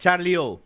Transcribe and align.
Charlie 0.00 0.36
O, 0.38 0.62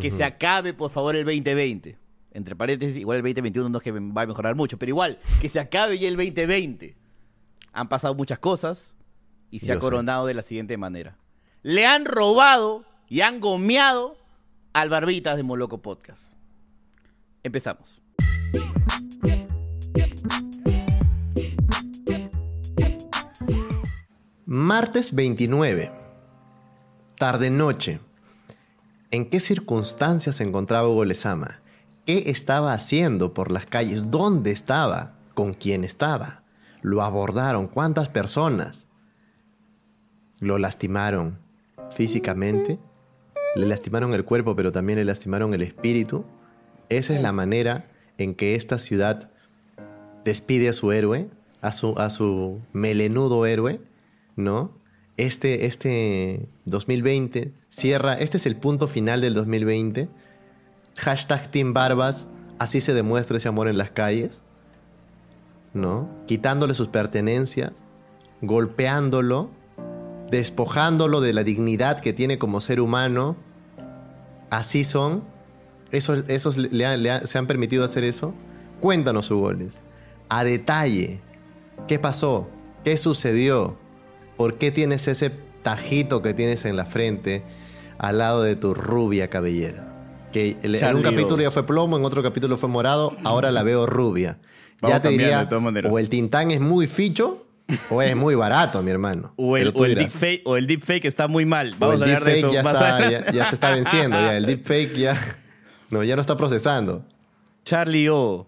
que 0.00 0.10
se 0.10 0.22
acabe 0.22 0.74
por 0.74 0.90
favor 0.90 1.16
el 1.16 1.24
2020. 1.24 1.96
Entre 2.32 2.54
paréntesis, 2.54 2.96
igual 2.98 3.16
el 3.16 3.22
2021 3.22 3.68
no 3.70 3.78
es 3.78 3.82
que 3.82 3.90
va 3.90 4.22
a 4.22 4.26
mejorar 4.26 4.54
mucho, 4.54 4.78
pero 4.78 4.90
igual, 4.90 5.18
que 5.40 5.48
se 5.48 5.58
acabe 5.58 5.98
ya 5.98 6.06
el 6.06 6.16
2020. 6.16 6.94
Han 7.72 7.88
pasado 7.88 8.14
muchas 8.14 8.38
cosas 8.38 8.92
y 9.50 9.60
se 9.60 9.66
Yo 9.68 9.72
ha 9.72 9.76
sé. 9.76 9.80
coronado 9.80 10.26
de 10.26 10.34
la 10.34 10.42
siguiente 10.42 10.76
manera. 10.76 11.16
Le 11.62 11.86
han 11.86 12.04
robado 12.04 12.84
y 13.08 13.22
han 13.22 13.40
gomeado 13.40 14.16
al 14.74 14.90
Barbitas 14.90 15.36
de 15.38 15.42
Moloco 15.42 15.78
Podcast. 15.80 16.34
Empezamos. 17.42 18.02
Martes 24.46 25.14
29. 25.14 25.90
Tarde-noche. 27.16 28.00
¿En 29.10 29.30
qué 29.30 29.40
circunstancias 29.40 30.36
se 30.36 30.44
encontraba 30.44 30.86
Hugo 30.86 31.06
Lezama? 31.06 31.62
¿Qué 32.04 32.24
estaba 32.26 32.74
haciendo 32.74 33.32
por 33.32 33.50
las 33.50 33.64
calles? 33.64 34.10
¿Dónde 34.10 34.50
estaba? 34.50 35.14
¿Con 35.32 35.54
quién 35.54 35.82
estaba? 35.82 36.42
¿Lo 36.82 37.00
abordaron? 37.00 37.68
¿Cuántas 37.68 38.10
personas? 38.10 38.86
¿Lo 40.40 40.58
lastimaron 40.58 41.38
físicamente? 41.90 42.78
¿Le 43.56 43.66
lastimaron 43.66 44.12
el 44.12 44.26
cuerpo 44.26 44.54
pero 44.54 44.72
también 44.72 44.98
le 44.98 45.06
lastimaron 45.06 45.54
el 45.54 45.62
espíritu? 45.62 46.26
Esa 46.90 47.14
es 47.14 47.22
la 47.22 47.32
manera 47.32 47.90
en 48.18 48.34
que 48.34 48.56
esta 48.56 48.78
ciudad 48.78 49.30
despide 50.22 50.68
a 50.68 50.74
su 50.74 50.92
héroe, 50.92 51.30
a 51.62 51.72
su, 51.72 51.98
a 51.98 52.10
su 52.10 52.60
melenudo 52.74 53.46
héroe, 53.46 53.80
¿no? 54.36 54.76
Este, 55.18 55.66
este 55.66 56.48
2020 56.64 57.52
cierra, 57.70 58.14
este 58.14 58.36
es 58.36 58.46
el 58.46 58.54
punto 58.54 58.86
final 58.86 59.20
del 59.20 59.34
2020. 59.34 60.08
Hashtag 60.96 61.50
Team 61.50 61.74
Barbas, 61.74 62.24
así 62.60 62.80
se 62.80 62.94
demuestra 62.94 63.36
ese 63.36 63.48
amor 63.48 63.66
en 63.66 63.78
las 63.78 63.90
calles, 63.90 64.42
¿no? 65.74 66.08
Quitándole 66.28 66.74
sus 66.74 66.86
pertenencias, 66.86 67.72
golpeándolo, 68.42 69.50
despojándolo 70.30 71.20
de 71.20 71.32
la 71.32 71.42
dignidad 71.42 71.98
que 71.98 72.12
tiene 72.12 72.38
como 72.38 72.60
ser 72.60 72.80
humano. 72.80 73.36
Así 74.50 74.84
son. 74.84 75.24
¿Esos, 75.90 76.28
esos 76.28 76.54
se 76.54 77.38
han 77.38 77.46
permitido 77.48 77.82
hacer 77.82 78.04
eso? 78.04 78.34
Cuéntanos 78.80 79.30
goles. 79.30 79.74
A 80.28 80.44
detalle. 80.44 81.20
¿Qué 81.88 81.98
pasó? 81.98 82.48
¿Qué 82.84 82.96
sucedió? 82.96 83.76
¿Por 84.38 84.56
qué 84.56 84.70
tienes 84.70 85.06
ese 85.08 85.30
tajito 85.62 86.22
que 86.22 86.32
tienes 86.32 86.64
en 86.64 86.76
la 86.76 86.86
frente 86.86 87.42
al 87.98 88.16
lado 88.18 88.42
de 88.42 88.56
tu 88.56 88.72
rubia 88.72 89.28
cabellera? 89.28 89.84
Que 90.32 90.56
en 90.62 90.96
un 90.96 91.02
capítulo 91.02 91.42
ya 91.42 91.50
fue 91.50 91.66
plomo, 91.66 91.96
en 91.98 92.04
otro 92.06 92.22
capítulo 92.22 92.56
fue 92.56 92.68
morado, 92.70 93.16
ahora 93.24 93.50
la 93.52 93.62
veo 93.62 93.84
rubia. 93.86 94.38
Vamos 94.80 94.96
ya 94.96 95.02
te 95.02 95.08
diría, 95.10 95.48
o 95.90 95.98
el 95.98 96.08
tintán 96.08 96.50
es 96.52 96.60
muy 96.60 96.86
ficho 96.86 97.44
o 97.90 98.00
es 98.00 98.14
muy 98.16 98.34
barato, 98.34 98.82
mi 98.82 98.90
hermano. 98.90 99.32
O 99.36 99.56
el, 99.56 99.68
o 99.74 99.82
deepfake, 99.84 100.42
o 100.44 100.56
el 100.56 100.66
deepfake 100.66 101.04
está 101.06 101.26
muy 101.28 101.44
mal. 101.44 101.74
O 101.74 101.78
Vamos 101.80 101.96
el 101.96 102.02
a 102.02 102.04
hablar 102.06 102.24
de 102.24 102.38
eso 102.38 102.52
ya, 102.52 102.62
más 102.62 102.74
está- 102.74 102.96
adelante. 102.96 103.26
ya- 103.26 103.32
ya 103.32 103.44
se 103.48 103.54
está 103.56 103.70
venciendo, 103.70 104.16
ya. 104.16 104.36
El 104.36 104.46
deepfake 104.46 104.94
ya... 104.96 105.18
No, 105.90 106.04
ya 106.04 106.14
no 106.16 106.20
está 106.20 106.36
procesando. 106.36 107.04
Charlie 107.64 108.08
O. 108.10 108.46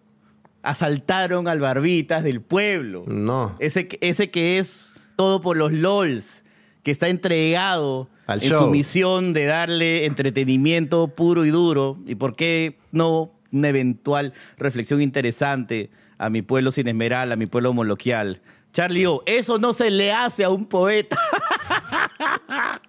Asaltaron 0.63 1.49
al 1.49 1.59
Barbitas 1.59 2.23
del 2.23 2.43
pueblo. 2.43 3.05
No. 3.07 3.57
Ese, 3.59 3.89
ese 4.03 4.31
que 4.31 4.59
es 4.59 4.85
todo 5.21 5.43
por 5.43 5.59
los 5.59 5.71
LOLs, 5.71 6.43
que 6.83 6.91
está 6.91 7.09
entregado 7.09 8.09
Al 8.27 8.43
en 8.43 8.49
show. 8.49 8.63
su 8.65 8.71
misión 8.71 9.35
de 9.35 9.45
darle 9.45 10.07
entretenimiento 10.07 11.09
puro 11.09 11.45
y 11.45 11.51
duro. 11.51 11.99
Y 12.07 12.15
por 12.15 12.35
qué 12.37 12.79
no 12.91 13.33
una 13.53 13.69
eventual 13.69 14.33
reflexión 14.57 15.03
interesante 15.03 15.91
a 16.17 16.31
mi 16.31 16.41
pueblo 16.41 16.73
sin 16.73 16.89
esmeral, 16.89 17.33
a 17.33 17.37
mi 17.37 17.45
pueblo 17.45 17.75
moloquial. 17.75 18.41
Charlie 18.73 19.05
O, 19.05 19.23
eso 19.27 19.59
no 19.59 19.75
se 19.75 19.91
le 19.91 20.11
hace 20.11 20.43
a 20.43 20.49
un 20.49 20.65
poeta. 20.65 21.19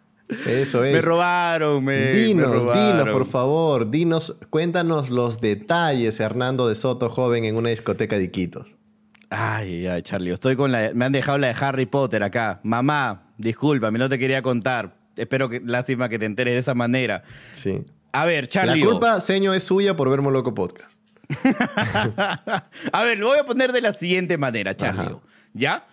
Eso 0.48 0.86
es. 0.86 0.94
Me 0.94 1.02
robaron, 1.02 1.84
me. 1.84 1.98
me 2.06 2.12
Dinos, 2.14 2.64
robaron. 2.64 2.98
dinos, 3.00 3.14
por 3.14 3.26
favor, 3.26 3.92
dinos, 3.92 4.38
cuéntanos 4.50 5.10
los 5.10 5.40
detalles, 5.40 6.22
Hernando 6.22 6.70
de 6.70 6.76
Soto, 6.76 7.10
joven 7.10 7.44
en 7.44 7.58
una 7.58 7.70
discoteca 7.72 8.18
de 8.18 8.24
Iquitos. 8.24 8.76
Ay, 9.34 9.88
ay, 9.88 10.02
Charlie, 10.02 10.32
estoy 10.32 10.58
con 10.58 10.74
la. 10.74 10.92
Me 10.94 11.06
han 11.06 11.14
dejado 11.14 11.38
la 11.38 11.48
de 11.48 11.56
Harry 11.58 11.86
Potter 11.86 12.22
acá. 12.22 12.60
Mamá, 12.64 13.30
discúlpame, 13.38 13.98
no 13.98 14.10
te 14.10 14.20
quería 14.20 14.42
contar. 14.42 14.98
Espero 15.16 15.48
que, 15.48 15.62
lástima 15.64 16.10
que 16.10 16.20
te 16.20 16.26
enteres 16.26 16.54
de 16.54 16.60
esa 16.60 16.74
manera. 16.74 17.24
Sí. 17.54 17.82
A 18.12 18.26
ver, 18.26 18.50
Charlie. 18.50 18.82
La 18.82 18.86
culpa, 18.86 19.20
seño, 19.22 19.54
es 19.54 19.64
suya 19.64 19.96
por 19.96 20.10
verme 20.10 20.30
loco 20.32 20.54
podcast. 20.54 21.00
A 22.92 23.04
ver, 23.04 23.20
lo 23.20 23.28
voy 23.28 23.40
a 23.40 23.46
poner 23.46 23.72
de 23.72 23.80
la 23.80 23.94
siguiente 23.94 24.38
manera, 24.38 24.76
Charlie. 24.76 25.16
¿Ya? 25.54 25.88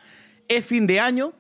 Es 0.49 0.67
fin 0.67 0.89
de 0.89 0.99
año, 0.99 1.33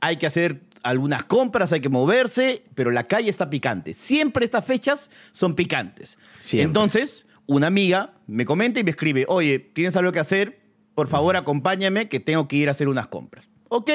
hay 0.00 0.18
que 0.18 0.26
hacer 0.26 0.60
algunas 0.82 1.24
compras, 1.24 1.72
hay 1.72 1.80
que 1.80 1.88
moverse, 1.88 2.62
pero 2.74 2.90
la 2.90 3.04
calle 3.04 3.30
está 3.30 3.48
picante. 3.48 3.94
Siempre 3.94 4.44
estas 4.44 4.66
fechas 4.66 5.10
son 5.32 5.54
picantes. 5.54 6.18
Siempre. 6.38 6.64
Entonces, 6.64 7.24
una 7.46 7.68
amiga 7.68 8.12
me 8.26 8.44
comenta 8.44 8.80
y 8.80 8.84
me 8.84 8.90
escribe, 8.90 9.24
oye, 9.28 9.58
¿tienes 9.58 9.96
algo 9.96 10.12
que 10.12 10.20
hacer? 10.20 10.61
Por 10.94 11.08
favor, 11.08 11.36
acompáñame 11.36 12.08
que 12.08 12.20
tengo 12.20 12.48
que 12.48 12.56
ir 12.56 12.68
a 12.68 12.72
hacer 12.72 12.88
unas 12.88 13.06
compras. 13.06 13.48
Ok, 13.68 13.90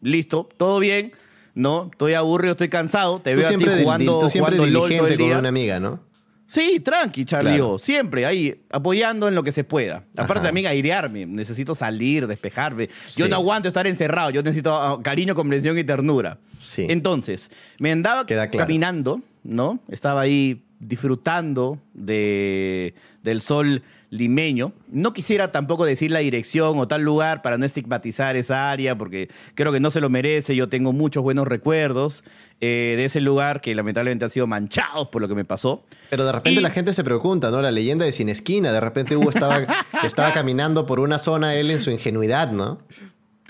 listo, 0.00 0.48
todo 0.56 0.78
bien. 0.78 1.12
No, 1.54 1.88
estoy 1.92 2.14
aburrido, 2.14 2.52
estoy 2.52 2.68
cansado. 2.68 3.20
Te 3.20 3.32
Tú 3.34 3.40
veo 3.40 3.46
a 3.46 3.50
ti 3.50 3.56
siempre, 3.58 3.82
jugando, 3.82 4.18
tú 4.20 4.28
siempre 4.30 4.56
jugando 4.56 4.72
LOL 4.78 4.80
todo 4.80 4.86
el 4.86 4.90
diligente 5.10 5.16
con 5.18 5.28
día. 5.28 5.38
una 5.40 5.48
amiga, 5.48 5.80
¿no? 5.80 6.00
Sí, 6.46 6.80
tranqui, 6.80 7.26
Charlie. 7.26 7.50
Claro. 7.56 7.78
Siempre 7.78 8.24
ahí, 8.24 8.62
apoyando 8.70 9.28
en 9.28 9.34
lo 9.34 9.42
que 9.42 9.52
se 9.52 9.64
pueda. 9.64 10.04
Aparte 10.16 10.38
Ajá. 10.38 10.42
también 10.44 10.66
airearme. 10.68 11.26
Necesito 11.26 11.74
salir, 11.74 12.26
despejarme. 12.26 12.86
Yo 13.16 13.26
Sí. 13.26 13.30
no 13.30 13.36
aguanto 13.36 13.68
estar 13.68 13.86
encerrado. 13.86 14.30
Yo 14.30 14.42
necesito 14.42 14.74
ah, 14.74 14.98
cariño, 15.02 15.34
comprensión 15.34 15.76
y 15.76 15.84
ternura. 15.84 16.38
Sí. 16.60 16.86
Entonces, 16.88 17.50
me 17.78 17.92
andaba 17.92 18.24
claro. 18.24 18.50
caminando, 18.56 19.20
¿no? 19.44 19.78
Estaba 19.90 20.22
ahí 20.22 20.62
disfrutando 20.80 21.78
de, 21.92 22.94
del 23.22 23.42
sol 23.42 23.82
limeño. 24.10 24.72
No 24.90 25.12
quisiera 25.12 25.52
tampoco 25.52 25.84
decir 25.84 26.10
la 26.10 26.20
dirección 26.20 26.78
o 26.78 26.86
tal 26.86 27.02
lugar 27.02 27.42
para 27.42 27.58
no 27.58 27.66
estigmatizar 27.66 28.36
esa 28.36 28.70
área, 28.70 28.96
porque 28.96 29.28
creo 29.54 29.70
que 29.72 29.80
no 29.80 29.90
se 29.90 30.00
lo 30.00 30.08
merece. 30.10 30.56
Yo 30.56 30.68
tengo 30.68 30.92
muchos 30.92 31.22
buenos 31.22 31.46
recuerdos 31.46 32.24
eh, 32.60 32.94
de 32.96 33.04
ese 33.04 33.20
lugar 33.20 33.60
que 33.60 33.74
lamentablemente 33.74 34.24
han 34.24 34.30
sido 34.30 34.46
manchados 34.46 35.08
por 35.08 35.20
lo 35.22 35.28
que 35.28 35.34
me 35.34 35.44
pasó. 35.44 35.84
Pero 36.10 36.24
de 36.24 36.32
repente 36.32 36.58
Y- 36.58 36.62
la 36.62 36.70
gente 36.70 36.94
se 36.94 37.04
pregunta, 37.04 37.50
¿no? 37.50 37.60
La 37.60 37.70
leyenda 37.70 38.04
de 38.06 38.12
Sin 38.12 38.28
Esquina. 38.30 38.72
De 38.72 38.80
repente 38.80 39.16
Hugo 39.16 39.30
estaba, 39.30 39.58
estaba 40.02 40.32
caminando 40.32 40.86
por 40.86 41.00
una 41.00 41.18
zona, 41.18 41.54
él 41.54 41.70
en 41.70 41.78
su 41.78 41.90
ingenuidad, 41.90 42.50
¿no? 42.50 42.78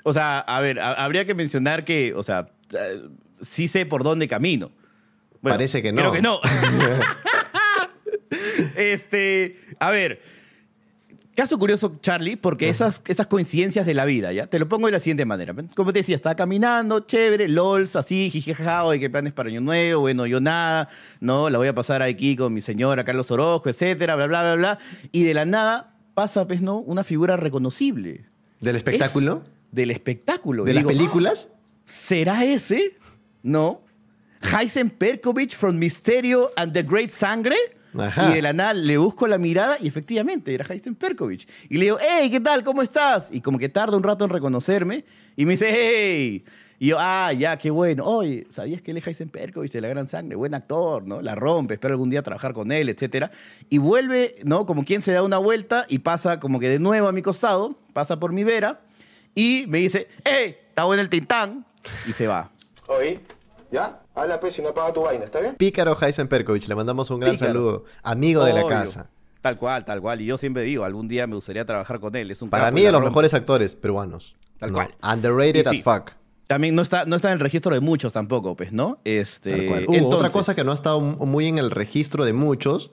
O 0.03 0.13
sea, 0.13 0.41
a 0.41 0.61
ver, 0.61 0.81
ha- 0.81 0.95
habría 1.05 1.25
que 1.25 1.35
mencionar 1.35 1.85
que, 1.85 2.15
o 2.15 2.23
sea, 2.23 2.49
eh, 2.73 3.03
sí 3.43 3.69
sé 3.69 3.87
por 3.87 4.03
dónde 4.03 4.27
camino. 4.27 4.71
Bueno, 5.41 5.55
Parece 5.55 5.83
que 5.83 5.93
no. 5.93 6.01
Creo 6.01 6.13
que 6.13 6.23
no. 6.23 6.41
este, 8.77 9.57
a 9.79 9.91
ver, 9.91 10.21
caso 11.38 11.56
curioso, 11.56 11.99
Charlie, 12.03 12.34
porque 12.34 12.69
esas, 12.69 13.00
esas 13.06 13.28
coincidencias 13.28 13.87
de 13.87 13.94
la 13.94 14.04
vida, 14.04 14.32
¿ya? 14.32 14.49
Te 14.49 14.59
lo 14.59 14.69
pongo 14.69 14.87
de 14.87 14.93
la 14.93 14.99
siguiente 14.99 15.25
manera. 15.25 15.54
Como 15.76 15.93
te 15.93 16.00
decía, 16.00 16.16
estaba 16.16 16.34
caminando, 16.34 16.99
chévere, 16.99 17.47
lols, 17.47 17.94
así, 17.94 18.28
jijijaja, 18.28 18.82
oye, 18.82 18.99
qué 18.99 19.09
planes 19.09 19.32
para 19.32 19.49
Año 19.49 19.60
Nuevo, 19.60 20.00
bueno, 20.00 20.26
yo 20.26 20.41
nada, 20.41 20.88
¿no? 21.21 21.49
La 21.49 21.59
voy 21.59 21.69
a 21.69 21.75
pasar 21.76 22.03
aquí 22.03 22.34
con 22.34 22.53
mi 22.53 22.60
señora 22.60 23.04
Carlos 23.04 23.31
Orozco, 23.31 23.69
etcétera, 23.69 24.16
bla, 24.16 24.26
bla, 24.26 24.43
bla, 24.43 24.54
bla. 24.56 24.78
Y 25.12 25.22
de 25.22 25.32
la 25.32 25.44
nada 25.44 25.94
pasa, 26.15 26.44
pues, 26.49 26.60
¿no? 26.60 26.78
Una 26.78 27.04
figura 27.04 27.37
reconocible. 27.37 28.25
Del 28.59 28.75
espectáculo, 28.75 29.44
Es 29.44 29.75
del 29.76 29.93
espectáculo. 29.93 30.65
de 30.65 30.72
Y 30.72 30.75
las 30.75 30.82
digo, 30.82 30.88
películas. 30.88 31.50
¿Será 31.87 32.44
ese? 32.44 32.97
¿No? 33.44 33.82
Heisen 34.43 34.91
Perkovich 34.91 35.55
from 35.55 35.78
Misterio 35.78 36.50
and 36.56 36.72
the 36.72 36.82
Great 36.82 37.10
Sangre. 37.12 37.55
Ajá. 37.96 38.31
Y 38.31 38.35
de 38.35 38.43
la 38.43 38.52
nada 38.52 38.75
le 38.75 38.99
busco 38.99 39.26
la 39.26 39.38
mirada 39.38 39.76
y 39.81 39.88
efectivamente 39.88 40.52
era 40.52 40.64
Heisen 40.69 40.94
Perkovich. 40.94 41.49
Y 41.69 41.79
le 41.79 41.87
digo, 41.87 41.99
hey, 42.00 42.31
¿qué 42.31 42.40
tal? 42.40 42.64
¿Cómo 42.64 42.82
estás? 42.82 43.29
Y 43.32 43.40
como 43.40 43.58
que 43.58 43.69
tarda 43.69 43.96
un 43.96 44.02
rato 44.02 44.25
en 44.25 44.31
reconocerme 44.31 45.05
y 45.37 45.44
me 45.44 45.52
dice, 45.52 45.69
hey. 45.70 46.44
Y 46.81 46.88
yo, 46.88 46.96
ah, 47.00 47.32
ya, 47.32 47.56
qué 47.58 47.70
bueno. 47.70 48.05
Oye, 48.05 48.46
¿sabías 48.50 48.81
que 48.82 48.93
él 48.93 48.99
es 48.99 49.06
Heisen 49.06 49.31
Perkovich 49.31 49.73
de 49.73 49.81
la 49.81 49.88
Gran 49.88 50.06
Sangre? 50.06 50.37
Buen 50.37 50.55
actor, 50.55 51.05
¿no? 51.05 51.20
La 51.20 51.35
rompe, 51.35 51.75
espero 51.75 51.94
algún 51.94 52.08
día 52.08 52.23
trabajar 52.23 52.52
con 52.52 52.70
él, 52.70 52.88
etcétera. 52.88 53.32
Y 53.69 53.79
vuelve, 53.79 54.37
¿no? 54.44 54.64
Como 54.64 54.84
quien 54.84 55.02
se 55.02 55.12
da 55.12 55.25
una 55.25 55.38
vuelta 55.38 55.87
y 55.88 55.99
pasa 55.99 56.38
como 56.38 56.61
que 56.61 56.69
de 56.69 56.79
nuevo 56.79 57.08
a 57.08 57.12
mi 57.12 57.20
costado, 57.20 57.76
pasa 57.93 58.20
por 58.20 58.32
mi 58.32 58.44
vera 58.44 58.81
y 59.34 59.64
me 59.69 59.79
dice, 59.79 60.06
hey, 60.25 60.56
está 60.69 60.84
bueno 60.84 61.02
el 61.02 61.08
tintán. 61.08 61.67
Y 62.06 62.12
se 62.12 62.29
va. 62.29 62.50
Oye, 62.87 63.20
¿ya? 63.73 64.00
Habla 64.19 64.41
pues 64.41 64.55
si 64.55 64.62
no 64.62 64.70
apaga 64.70 64.93
tu 64.93 65.03
vaina, 65.03 65.25
¿está 65.25 65.41
bien? 65.41 65.55
Pícaro 65.56 65.97
Heisen 66.00 66.29
Perkovich, 66.29 66.67
le 66.69 66.75
mandamos 66.75 67.11
un 67.11 67.20
gran 67.20 67.32
Pícaro. 67.35 67.53
saludo. 67.53 67.85
Amigo 68.03 68.44
de 68.44 68.53
la 68.53 68.67
casa. 68.67 69.09
Tal 69.41 69.56
cual, 69.56 69.85
tal 69.85 70.00
cual. 70.00 70.20
Y 70.20 70.26
yo 70.26 70.37
siempre 70.37 70.62
digo, 70.62 70.85
algún 70.85 71.06
día 71.09 71.26
me 71.26 71.37
gustaría 71.37 71.65
trabajar 71.65 72.00
con 72.00 72.15
él. 72.17 72.31
Es 72.31 72.43
un 72.43 72.50
Para 72.50 72.70
mí 72.70 72.82
de 72.82 72.91
los 72.93 73.03
mejores 73.03 73.32
actores 73.35 73.76
peruanos. 73.76 74.35
Tal 74.59 74.73
No, 74.73 74.79
cual. 74.79 74.94
Underrated 75.03 75.67
as 75.69 75.81
fuck. 75.82 76.11
también 76.49 76.75
no 76.75 76.82
está, 76.82 77.05
no 77.05 77.15
está 77.15 77.29
en 77.29 77.35
el 77.35 77.41
registro 77.41 77.73
de 77.73 77.81
muchos 77.81 78.12
tampoco, 78.12 78.56
pues, 78.56 78.73
¿no? 78.73 78.99
Este, 79.05 79.50
Tal 79.50 79.67
cual. 79.69 79.85
Uh, 79.87 80.06
otra 80.12 80.31
cosa 80.31 80.55
que 80.56 80.65
no 80.65 80.73
ha 80.73 80.75
estado 80.75 81.00
mu- 81.00 81.25
muy 81.26 81.47
en 81.47 81.59
el 81.59 81.70
registro 81.70 82.25
de 82.25 82.32
muchos, 82.32 82.91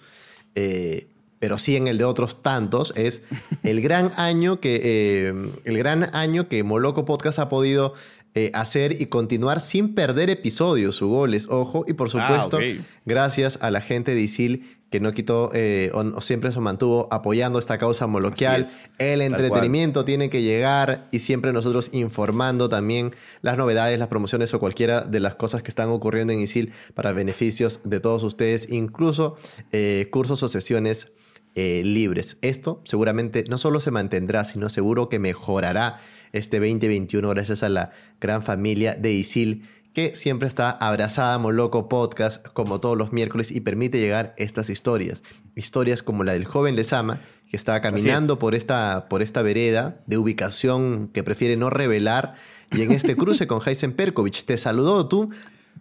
eh, 0.54 1.08
pero 1.40 1.58
sí 1.58 1.76
en 1.76 1.88
el 1.88 1.98
de 1.98 2.04
otros 2.06 2.42
tantos, 2.44 2.94
es 2.96 3.22
el 3.64 3.82
gran 3.82 4.12
año 4.18 4.60
que, 4.60 4.82
eh, 4.84 5.34
el 5.64 5.78
gran 5.78 6.16
año 6.16 6.48
que 6.48 6.64
Moloco 6.64 7.06
Podcast 7.06 7.40
ha 7.40 7.50
podido 7.50 7.94
eh, 8.38 8.52
hacer 8.54 9.02
y 9.02 9.06
continuar 9.06 9.62
sin 9.62 9.96
perder 9.96 10.30
episodios, 10.30 10.98
sus 10.98 11.08
goles, 11.08 11.48
ojo, 11.50 11.86
y 11.88 11.94
por 11.94 12.10
supuesto, 12.10 12.58
ok. 12.58 12.64
gracias 13.06 13.58
a 13.62 13.72
la 13.72 13.80
gente 13.80 14.14
de 14.14 14.22
ISIL 14.22 14.78
que 14.92 15.00
no 15.00 15.14
quitó 15.14 15.52
eh, 15.54 15.90
o, 15.94 16.00
o 16.00 16.22
siempre 16.22 16.52
se 16.52 16.60
mantuvo 16.60 17.08
apoyando 17.12 17.60
esta 17.60 17.78
causa 17.78 18.08
moloquial. 18.08 18.70
El 18.98 19.22
entretenimiento 19.22 20.06
tiene 20.06 20.30
que 20.30 20.42
llegar 20.42 21.08
y 21.12 21.20
siempre 21.20 21.54
nosotros 21.54 21.90
informando 21.94 22.70
también 22.70 23.16
las 23.42 23.58
novedades, 23.58 23.98
las 24.00 24.10
promociones 24.10 24.54
o 24.54 24.60
cualquiera 24.60 25.02
de 25.02 25.22
las 25.22 25.36
cosas 25.36 25.64
que 25.64 25.70
están 25.70 25.90
ocurriendo 25.90 26.34
en 26.34 26.40
ISIL 26.40 26.74
para 26.94 27.14
beneficios 27.14 27.80
de 27.84 28.00
todos 28.00 28.24
ustedes, 28.24 28.70
incluso 28.70 29.38
eh, 29.72 30.10
cursos 30.12 30.44
o 30.44 30.48
sesiones 30.50 31.08
eh, 31.56 31.82
libres. 31.84 32.38
Esto 32.42 32.82
seguramente 32.86 33.46
no 33.50 33.58
solo 33.58 33.80
se 33.80 33.92
mantendrá, 33.92 34.44
sino 34.44 34.70
seguro 34.70 35.10
que 35.10 35.20
mejorará 35.20 36.00
este 36.34 36.60
2021 36.60 37.30
gracias 37.30 37.64
a 37.64 37.70
la 37.70 37.92
gran 38.20 38.44
familia 38.44 38.96
de 38.96 39.14
ISIL 39.14 39.64
que 39.94 40.14
siempre 40.14 40.50
está 40.50 40.72
abrazada 40.72 41.38
Moloco 41.38 41.88
Podcast 41.88 42.46
como 42.50 42.82
todos 42.82 42.98
los 42.98 43.14
miércoles 43.14 43.50
y 43.50 43.62
permite 43.62 43.98
llegar 43.98 44.36
estas 44.38 44.70
historias. 44.70 45.24
Historias 45.56 46.04
como 46.04 46.26
la 46.26 46.34
del 46.34 46.44
joven 46.44 46.76
Lezama, 46.76 47.22
que 47.50 47.56
estaba 47.56 47.80
caminando 47.80 48.38
por 48.38 48.54
esta, 48.54 49.08
por 49.08 49.22
esta 49.22 49.42
vereda 49.42 50.02
de 50.06 50.18
ubicación 50.18 51.08
que 51.14 51.24
prefiere 51.24 51.56
no 51.56 51.70
revelar 51.70 52.36
y 52.74 52.82
en 52.82 52.92
este 52.92 53.16
cruce 53.16 53.48
con 53.48 53.62
Heisen 53.66 53.94
Perkovic 53.94 54.44
te 54.44 54.58
saludó 54.58 55.08
tú. 55.08 55.30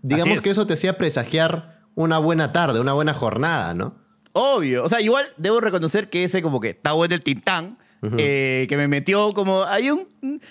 Digamos 0.03 0.37
es. 0.37 0.41
que 0.43 0.51
eso 0.51 0.69
te 0.69 0.75
hacía 0.75 0.97
presagiar 0.97 1.81
una 1.97 2.19
buena 2.19 2.53
tarde, 2.53 2.79
una 2.79 2.93
buena 2.93 3.15
jornada, 3.15 3.75
¿no? 3.75 4.04
Obvio. 4.35 4.85
O 4.85 4.89
sea, 4.89 5.01
igual 5.01 5.25
debo 5.37 5.61
reconocer 5.61 6.11
que 6.11 6.25
ese 6.25 6.43
como 6.43 6.61
que 6.61 6.71
está 6.71 6.93
bueno 6.93 7.15
el 7.15 7.23
tintán, 7.23 7.79
eh, 8.19 8.67
que 8.69 8.77
me 8.77 8.87
metió 8.89 9.33
como... 9.33 9.65
Hay 9.65 9.91
un... 9.91 10.07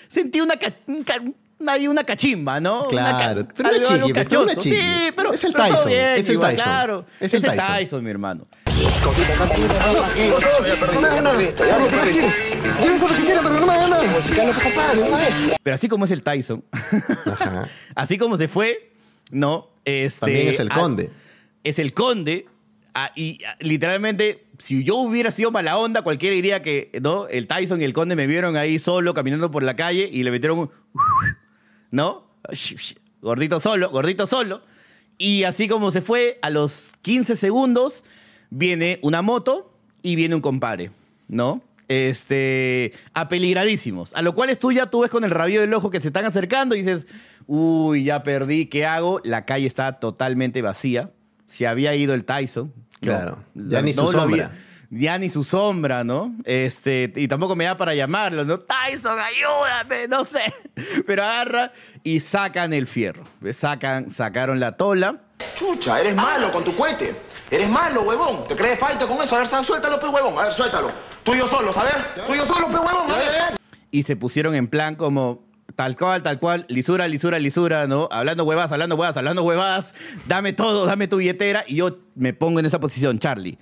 Sentí 0.08 0.40
una... 0.40 0.56
ca- 0.56 0.74
ca- 1.06 1.22
hay 1.66 1.86
una 1.86 2.02
cachimba, 2.04 2.58
¿no? 2.60 2.88
Una 2.88 3.02
ca- 3.12 3.18
Claro, 3.32 3.48
pero 3.56 3.68
algo- 3.70 3.82
chiqui, 3.84 3.94
algo 3.94 4.08
pero 4.28 4.42
una 4.42 4.56
chiqui. 4.56 4.76
Sí, 4.76 5.10
pero... 5.14 5.32
Es 5.32 5.44
el 5.44 5.52
pero 5.52 5.64
Tyson, 5.66 5.86
bien, 5.88 6.00
es 6.18 6.28
el 6.28 6.34
igual, 6.34 6.50
Tyson. 6.50 6.64
Claro, 6.64 7.06
Es 7.20 7.34
el 7.34 7.38
es 7.44 7.50
el 7.50 7.56
Tyson. 7.58 7.76
Tyson, 7.76 8.04
mi 8.04 8.10
hermano. 8.10 8.46
Pero. 8.64 10.38
Pero 15.62 15.74
así 15.74 15.88
como 15.88 16.04
es 16.04 16.10
el 16.10 16.22
Tyson, 16.22 16.64
así 17.94 18.18
como 18.18 18.36
se 18.36 18.48
fue, 18.48 18.92
¿no? 19.30 19.68
Este, 19.84 20.20
También 20.20 20.48
es 20.48 20.60
el 20.60 20.70
a- 20.70 20.74
conde. 20.74 21.10
Es 21.62 21.78
el 21.78 21.92
conde. 21.94 22.46
Ah, 22.94 23.12
y 23.14 23.42
ah, 23.44 23.56
literalmente, 23.60 24.46
si 24.58 24.84
yo 24.84 24.96
hubiera 24.96 25.30
sido 25.30 25.50
mala 25.50 25.76
onda, 25.78 26.02
cualquiera 26.02 26.34
diría 26.34 26.62
que, 26.62 26.90
¿no? 27.02 27.28
El 27.28 27.46
Tyson 27.46 27.80
y 27.80 27.84
el 27.84 27.92
conde 27.92 28.16
me 28.16 28.26
vieron 28.26 28.56
ahí 28.56 28.78
solo 28.78 29.14
caminando 29.14 29.50
por 29.50 29.62
la 29.62 29.76
calle 29.76 30.08
y 30.10 30.22
le 30.22 30.30
metieron 30.30 30.58
un... 30.58 30.70
¿No? 31.90 32.26
Gordito 33.20 33.60
solo, 33.60 33.90
gordito 33.90 34.26
solo. 34.26 34.62
Y 35.18 35.44
así 35.44 35.68
como 35.68 35.90
se 35.90 36.00
fue, 36.00 36.38
a 36.42 36.50
los 36.50 36.92
15 37.02 37.36
segundos 37.36 38.04
viene 38.50 38.98
una 39.02 39.22
moto 39.22 39.72
y 40.02 40.16
viene 40.16 40.34
un 40.34 40.40
compadre, 40.40 40.90
¿no? 41.28 41.62
Este, 41.88 42.92
apeligradísimos. 43.12 44.14
A 44.14 44.22
lo 44.22 44.34
cual 44.34 44.56
tú 44.58 44.72
ya 44.72 44.86
tú 44.86 45.00
ves 45.00 45.10
con 45.10 45.24
el 45.24 45.30
rabillo 45.30 45.60
del 45.60 45.74
ojo 45.74 45.90
que 45.90 46.00
se 46.00 46.08
están 46.08 46.24
acercando 46.24 46.74
y 46.74 46.82
dices, 46.82 47.06
uy, 47.46 48.04
ya 48.04 48.22
perdí, 48.22 48.66
¿qué 48.66 48.86
hago? 48.86 49.20
La 49.24 49.44
calle 49.44 49.66
está 49.66 50.00
totalmente 50.00 50.62
vacía. 50.62 51.10
Se 51.46 51.66
había 51.66 51.94
ido 51.94 52.14
el 52.14 52.24
Tyson. 52.24 52.72
Claro, 53.04 53.38
ya 53.54 53.82
ni 53.82 53.92
su 53.92 54.06
sombra. 54.08 54.50
ya 54.90 55.18
ni 55.18 55.28
su 55.28 55.44
sombra, 55.44 56.04
¿no? 56.04 56.34
Este, 56.44 57.12
y 57.16 57.28
tampoco 57.28 57.56
me 57.56 57.64
da 57.64 57.76
para 57.76 57.94
llamarlo, 57.94 58.44
¿no? 58.44 58.58
Tyson, 58.60 59.18
ayúdame, 59.18 60.08
no 60.08 60.24
sé. 60.24 60.52
Pero 61.06 61.22
agarra 61.24 61.72
y 62.02 62.20
sacan 62.20 62.72
el 62.72 62.86
fierro. 62.86 63.24
Sacan, 63.52 64.10
sacaron 64.10 64.60
la 64.60 64.76
tola. 64.76 65.16
Chucha, 65.56 66.00
eres 66.00 66.14
malo 66.14 66.52
con 66.52 66.64
tu 66.64 66.76
cohete. 66.76 67.16
Eres 67.50 67.68
malo, 67.68 68.02
huevón. 68.02 68.48
¿Te 68.48 68.56
crees 68.56 68.78
falta 68.80 69.06
con 69.06 69.20
eso? 69.22 69.36
A 69.36 69.40
ver, 69.40 69.48
suéltalo, 69.64 70.00
pe 70.00 70.08
huevón. 70.08 70.38
A 70.38 70.44
ver, 70.44 70.52
suéltalo. 70.54 70.90
Tú 71.24 71.34
y 71.34 71.38
yo 71.38 71.48
solos, 71.48 71.76
a 71.76 71.84
ver. 71.84 72.26
Tú 72.26 72.34
y 72.34 72.38
yo 72.38 72.46
solos, 72.46 72.70
pe 72.70 72.78
huevón. 72.78 73.10
A 73.10 73.16
ver. 73.16 73.56
y 73.90 74.02
se 74.02 74.16
pusieron 74.16 74.54
en 74.54 74.66
plan 74.68 74.96
como 74.96 75.42
tal 75.76 75.96
cual, 75.96 76.22
tal 76.22 76.38
cual, 76.38 76.66
lisura, 76.68 77.08
lisura, 77.08 77.38
lisura, 77.38 77.86
¿no? 77.86 78.08
Hablando 78.10 78.44
huevadas, 78.44 78.72
hablando 78.72 78.96
huevadas, 78.96 79.16
hablando 79.16 79.42
huevadas, 79.42 79.94
dame 80.26 80.52
todo, 80.52 80.86
dame 80.86 81.08
tu 81.08 81.16
billetera 81.16 81.64
y 81.66 81.76
yo 81.76 81.98
me 82.14 82.32
pongo 82.32 82.60
en 82.60 82.66
esa 82.66 82.80
posición, 82.80 83.18
Charlie. 83.18 83.58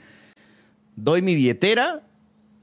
¿Doy 0.97 1.23
mi 1.23 1.35
billetera 1.35 2.03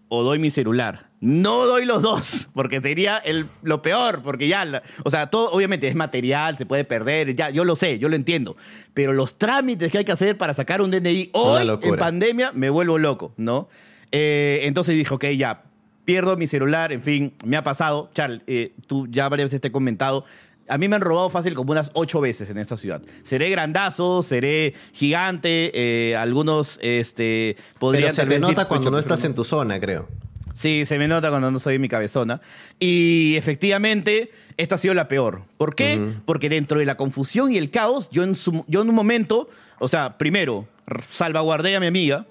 o 0.08 0.24
doy 0.24 0.40
mi 0.40 0.50
celular? 0.50 1.10
No 1.22 1.66
doy 1.66 1.86
los 1.86 2.02
dos, 2.02 2.48
porque 2.54 2.80
sería 2.80 3.18
el, 3.18 3.46
lo 3.62 3.82
peor, 3.82 4.22
porque 4.24 4.48
ya, 4.48 4.84
o 5.04 5.10
sea, 5.10 5.28
todo 5.28 5.52
obviamente 5.52 5.88
es 5.88 5.96
material, 5.96 6.58
se 6.58 6.66
puede 6.66 6.86
perder, 6.86 7.36
ya, 7.36 7.50
yo 7.50 7.66
lo 7.66 7.76
sé, 7.76 8.00
yo 8.00 8.08
lo 8.08 8.16
entiendo, 8.16 8.56
pero 8.94 9.14
los 9.14 9.38
trámites 9.38 9.92
que 9.92 9.98
hay 9.98 10.06
que 10.06 10.12
hacer 10.12 10.38
para 10.38 10.54
sacar 10.54 10.82
un 10.82 10.92
DNI 10.92 11.32
hoy 11.34 11.68
en 11.82 11.96
pandemia 11.98 12.52
me 12.54 12.70
vuelvo 12.70 12.98
loco, 12.98 13.34
¿no? 13.36 13.68
Eh, 14.12 14.62
entonces 14.64 14.96
dijo, 14.96 15.16
ok, 15.16 15.26
ya, 15.38 15.64
pierdo 16.10 16.36
mi 16.38 16.48
celular, 16.48 16.92
en 16.92 17.04
fin, 17.04 17.34
me 17.46 17.56
ha 17.56 17.64
pasado. 17.64 18.10
Charles, 18.16 18.42
eh, 18.48 18.72
tú 18.88 19.06
ya 19.12 19.30
varias 19.30 19.48
veces 19.50 19.62
te 19.62 19.68
he 19.68 19.72
comentado. 19.72 20.26
A 20.68 20.80
mí 20.80 20.88
me 20.88 20.96
han 20.96 21.04
robado 21.04 21.30
fácil 21.30 21.54
como 21.54 21.72
unas 21.72 21.92
ocho 21.94 22.20
veces 22.20 22.50
en 22.50 22.58
esta 22.58 22.78
ciudad. 22.78 23.00
Seré 23.22 23.52
grandazo, 23.52 24.24
seré 24.24 24.74
gigante, 24.94 25.72
eh, 25.76 26.16
algunos 26.16 26.80
este, 26.82 27.58
podrían 27.78 28.06
Pero 28.06 28.14
se 28.16 28.26
te 28.26 28.40
nota 28.40 28.54
decir, 28.54 28.68
cuando 28.68 28.86
"Pucha, 28.86 28.92
no 28.92 28.98
estás 29.00 29.24
en 29.24 29.36
tu 29.36 29.44
zona, 29.44 29.80
creo. 29.80 30.08
Sí, 30.56 30.84
se 30.86 30.98
me 30.98 31.08
nota 31.08 31.30
cuando 31.30 31.52
no 31.52 31.60
soy 31.60 31.78
mi 31.78 31.88
cabezona. 31.88 32.42
Y 32.80 33.36
efectivamente, 33.38 34.32
esta 34.58 34.76
ha 34.76 34.78
sido 34.80 34.96
la 34.96 35.08
peor. 35.08 35.44
¿Por 35.58 35.76
qué? 35.76 36.02
Porque 36.26 36.50
dentro 36.50 36.80
de 36.80 36.86
la 36.86 36.98
confusión 36.98 37.52
y 37.52 37.58
el 37.58 37.70
caos, 37.70 38.10
yo 38.12 38.24
en, 38.24 38.36
su- 38.36 38.66
yo 38.68 38.82
en 38.82 38.90
un 38.90 38.96
momento, 38.96 39.48
o 39.78 39.88
sea, 39.88 40.18
primero, 40.18 40.68
salvaguardé 41.04 41.76
a 41.76 41.80
mi 41.80 41.86
amiga. 41.86 42.26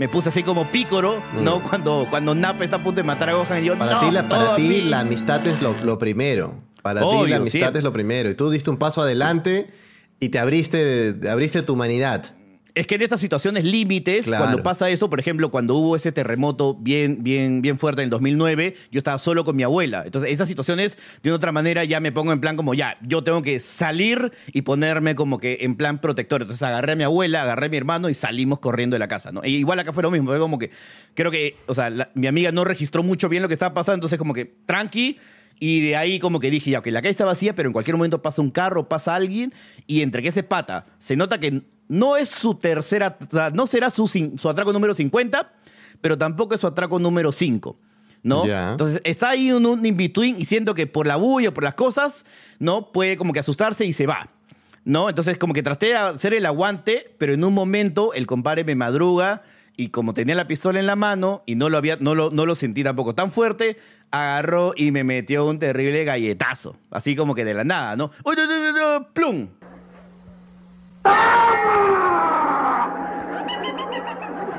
Me 0.00 0.08
puse 0.08 0.30
así 0.30 0.42
como 0.42 0.72
pícoro, 0.72 1.22
¿no? 1.34 1.62
Cuando, 1.62 2.06
cuando 2.08 2.34
Napa 2.34 2.64
está 2.64 2.76
a 2.76 2.82
punto 2.82 3.02
de 3.02 3.04
matar 3.04 3.28
a 3.28 3.34
Gohan 3.34 3.62
y 3.62 3.66
yo, 3.66 3.76
Para 3.78 3.92
"No, 3.92 4.00
ti, 4.00 4.10
la, 4.10 4.26
para 4.30 4.54
ti 4.54 4.62
mí". 4.66 4.80
la 4.80 5.00
amistad 5.00 5.46
es 5.46 5.60
lo, 5.60 5.74
lo 5.84 5.98
primero. 5.98 6.54
Para 6.80 7.02
ti 7.02 7.26
la 7.28 7.36
amistad 7.36 7.76
es 7.76 7.82
lo 7.84 7.92
primero. 7.92 8.30
Y 8.30 8.34
tú 8.34 8.48
diste 8.48 8.70
un 8.70 8.78
paso 8.78 9.02
adelante 9.02 9.68
y 10.18 10.30
te 10.30 10.38
abriste, 10.38 11.12
te 11.12 11.28
abriste 11.28 11.60
tu 11.60 11.74
humanidad. 11.74 12.34
Es 12.80 12.86
que 12.86 12.94
en 12.94 13.02
estas 13.02 13.20
situaciones 13.20 13.62
límites, 13.66 14.24
Claro. 14.24 14.44
cuando 14.44 14.62
pasa 14.62 14.88
esto, 14.88 15.10
por 15.10 15.20
ejemplo, 15.20 15.50
cuando 15.50 15.74
hubo 15.74 15.96
ese 15.96 16.12
terremoto 16.12 16.74
bien, 16.74 17.22
bien, 17.22 17.60
bien 17.60 17.78
fuerte 17.78 18.00
en 18.00 18.04
el 18.06 18.10
2009, 18.10 18.74
yo 18.90 18.96
estaba 18.96 19.18
solo 19.18 19.44
con 19.44 19.54
mi 19.54 19.62
abuela. 19.62 20.02
Entonces, 20.06 20.30
esas 20.30 20.48
situaciones, 20.48 20.96
de 21.22 21.28
una 21.28 21.36
otra 21.36 21.52
manera, 21.52 21.84
ya 21.84 22.00
me 22.00 22.10
pongo 22.10 22.32
en 22.32 22.40
plan 22.40 22.56
como, 22.56 22.72
ya, 22.72 22.96
yo 23.02 23.22
tengo 23.22 23.42
que 23.42 23.60
salir 23.60 24.32
y 24.50 24.62
ponerme 24.62 25.14
como 25.14 25.38
que 25.38 25.58
en 25.60 25.74
plan 25.76 26.00
protector. 26.00 26.40
Entonces, 26.40 26.62
agarré 26.62 26.92
a 26.92 26.96
mi 26.96 27.02
abuela, 27.04 27.42
agarré 27.42 27.66
a 27.66 27.68
mi 27.68 27.76
hermano 27.76 28.08
y 28.08 28.14
salimos 28.14 28.60
corriendo 28.60 28.94
de 28.94 28.98
la 29.00 29.08
casa, 29.08 29.30
¿no? 29.30 29.42
E 29.42 29.50
igual 29.50 29.78
acá 29.78 29.92
fue 29.92 30.02
lo 30.02 30.10
mismo, 30.10 30.30
fue 30.30 30.38
como 30.38 30.58
que, 30.58 30.70
creo 31.12 31.30
que, 31.30 31.56
o 31.66 31.74
sea, 31.74 31.90
la- 31.90 32.10
mi 32.14 32.28
amiga 32.28 32.50
no 32.50 32.64
registró 32.64 33.02
mucho 33.02 33.28
bien 33.28 33.42
lo 33.42 33.48
que 33.48 33.54
estaba 33.54 33.74
pasando, 33.74 33.96
entonces 33.96 34.18
como 34.18 34.32
que, 34.32 34.46
tranqui, 34.64 35.18
y 35.58 35.80
de 35.82 35.96
ahí 35.96 36.18
como 36.18 36.40
que 36.40 36.50
dije, 36.50 36.70
ya, 36.70 36.80
que 36.80 36.90
la 36.90 37.02
calle 37.02 37.10
está 37.10 37.26
vacía, 37.26 37.54
pero 37.54 37.68
en 37.68 37.74
cualquier 37.74 37.96
momento 37.98 38.22
pasa 38.22 38.40
un 38.40 38.50
carro, 38.50 38.88
pasa 38.88 39.14
alguien, 39.14 39.52
y 39.86 40.00
entre 40.00 40.22
que 40.22 40.28
ese 40.28 40.42
pata 40.42 40.86
se 40.98 41.14
nota 41.16 41.38
que 41.38 41.60
no 41.90 42.16
es 42.16 42.28
su 42.28 42.54
tercera, 42.54 43.18
o 43.20 43.30
sea, 43.30 43.50
no 43.50 43.66
será 43.66 43.90
su, 43.90 44.06
su 44.06 44.48
atraco 44.48 44.72
número 44.72 44.94
50, 44.94 45.52
pero 46.00 46.16
tampoco 46.16 46.54
es 46.54 46.60
su 46.60 46.68
atraco 46.68 47.00
número 47.00 47.32
5. 47.32 47.76
¿No? 48.22 48.44
Entonces 48.44 49.00
está 49.02 49.30
ahí 49.30 49.50
un, 49.50 49.64
un 49.66 49.84
in-between 49.84 50.38
y 50.38 50.44
siento 50.44 50.74
que 50.74 50.86
por 50.86 51.06
la 51.06 51.16
bulla, 51.16 51.52
por 51.52 51.64
las 51.64 51.74
cosas, 51.74 52.26
¿no? 52.58 52.92
Puede 52.92 53.16
como 53.16 53.32
que 53.32 53.40
asustarse 53.40 53.86
y 53.86 53.92
se 53.92 54.06
va. 54.06 54.28
¿No? 54.84 55.08
Entonces 55.08 55.36
como 55.36 55.52
que 55.52 55.62
traté 55.62 55.86
de 55.86 55.96
hacer 55.96 56.34
el 56.34 56.46
aguante, 56.46 57.12
pero 57.18 57.32
en 57.32 57.42
un 57.42 57.54
momento 57.54 58.12
el 58.14 58.26
compadre 58.26 58.62
me 58.62 58.76
madruga 58.76 59.42
y 59.76 59.88
como 59.88 60.14
tenía 60.14 60.34
la 60.34 60.46
pistola 60.46 60.78
en 60.78 60.86
la 60.86 60.96
mano 60.96 61.42
y 61.46 61.56
no 61.56 61.70
lo, 61.70 61.78
había, 61.78 61.96
no 61.98 62.14
lo, 62.14 62.30
no 62.30 62.46
lo 62.46 62.54
sentí 62.54 62.84
tampoco 62.84 63.14
tan 63.14 63.32
fuerte, 63.32 63.78
agarró 64.10 64.74
y 64.76 64.92
me 64.92 65.02
metió 65.02 65.46
un 65.46 65.58
terrible 65.58 66.04
galletazo. 66.04 66.76
Así 66.90 67.16
como 67.16 67.34
que 67.34 67.44
de 67.44 67.54
la 67.54 67.64
nada, 67.64 67.96
¿no? 67.96 68.12
¡Uy, 68.24 68.36
no, 68.36 68.46
no! 68.46 69.12
¡Plum! 69.12 69.48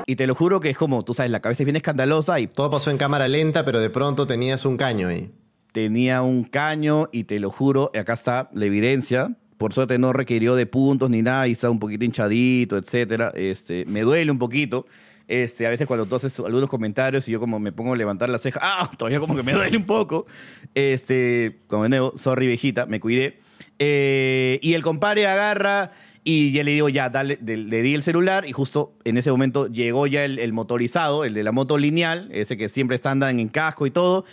Y 0.06 0.16
te 0.16 0.26
lo 0.26 0.34
juro 0.34 0.60
que 0.60 0.70
es 0.70 0.76
como, 0.76 1.04
tú 1.04 1.14
sabes, 1.14 1.30
la 1.30 1.40
cabeza 1.40 1.62
es 1.62 1.64
bien 1.64 1.76
escandalosa 1.76 2.38
y 2.40 2.46
Todo 2.46 2.70
pasó 2.70 2.90
en 2.90 2.98
cámara 2.98 3.28
lenta, 3.28 3.64
pero 3.64 3.80
de 3.80 3.88
pronto 3.88 4.26
tenías 4.26 4.64
un 4.64 4.76
caño 4.76 5.08
ahí. 5.08 5.30
tenía 5.72 6.20
un 6.22 6.44
caño 6.44 7.08
y 7.12 7.24
te 7.24 7.40
lo 7.40 7.50
juro, 7.50 7.90
y 7.94 7.98
acá 7.98 8.12
está 8.12 8.50
la 8.52 8.66
evidencia. 8.66 9.34
Por 9.56 9.72
suerte 9.72 9.96
no 9.98 10.12
requirió 10.12 10.54
de 10.54 10.66
puntos 10.66 11.08
ni 11.08 11.22
nada 11.22 11.46
y 11.48 11.52
está 11.52 11.70
un 11.70 11.78
poquito 11.78 12.04
hinchadito, 12.04 12.76
etcétera. 12.76 13.32
Este, 13.34 13.84
me 13.86 14.02
duele 14.02 14.30
un 14.30 14.38
poquito. 14.38 14.86
Este, 15.28 15.66
a 15.66 15.70
veces 15.70 15.86
cuando 15.86 16.04
tú 16.04 16.16
haces 16.16 16.38
algunos 16.40 16.68
comentarios 16.68 17.26
y 17.28 17.32
yo 17.32 17.40
como 17.40 17.58
me 17.58 17.72
pongo 17.72 17.94
a 17.94 17.96
levantar 17.96 18.28
la 18.28 18.38
ceja, 18.38 18.60
ah, 18.62 18.90
todavía 18.98 19.20
como 19.20 19.36
que 19.36 19.42
me 19.42 19.52
duele 19.52 19.76
un 19.76 19.86
poco. 19.86 20.26
Este, 20.74 21.60
como 21.68 21.84
de 21.84 21.88
nuevo, 21.90 22.12
sorry 22.18 22.48
viejita, 22.48 22.86
me 22.86 23.00
cuidé. 23.00 23.38
Eh, 23.78 24.58
y 24.62 24.74
el 24.74 24.82
compadre 24.82 25.26
agarra 25.26 25.92
y 26.24 26.52
ya 26.52 26.62
le 26.62 26.70
digo, 26.72 26.88
ya, 26.88 27.10
dale, 27.10 27.36
de- 27.40 27.56
le 27.56 27.82
di 27.82 27.94
el 27.94 28.02
celular 28.02 28.46
y 28.46 28.52
justo 28.52 28.92
en 29.04 29.16
ese 29.16 29.30
momento 29.30 29.66
llegó 29.66 30.06
ya 30.06 30.24
el, 30.24 30.38
el 30.38 30.52
motorizado, 30.52 31.24
el 31.24 31.34
de 31.34 31.42
la 31.42 31.52
moto 31.52 31.78
lineal, 31.78 32.28
ese 32.32 32.56
que 32.56 32.68
siempre 32.68 32.94
está 32.96 33.10
andan 33.10 33.40
en 33.40 33.48
casco 33.48 33.86
y 33.86 33.90
todo. 33.90 34.24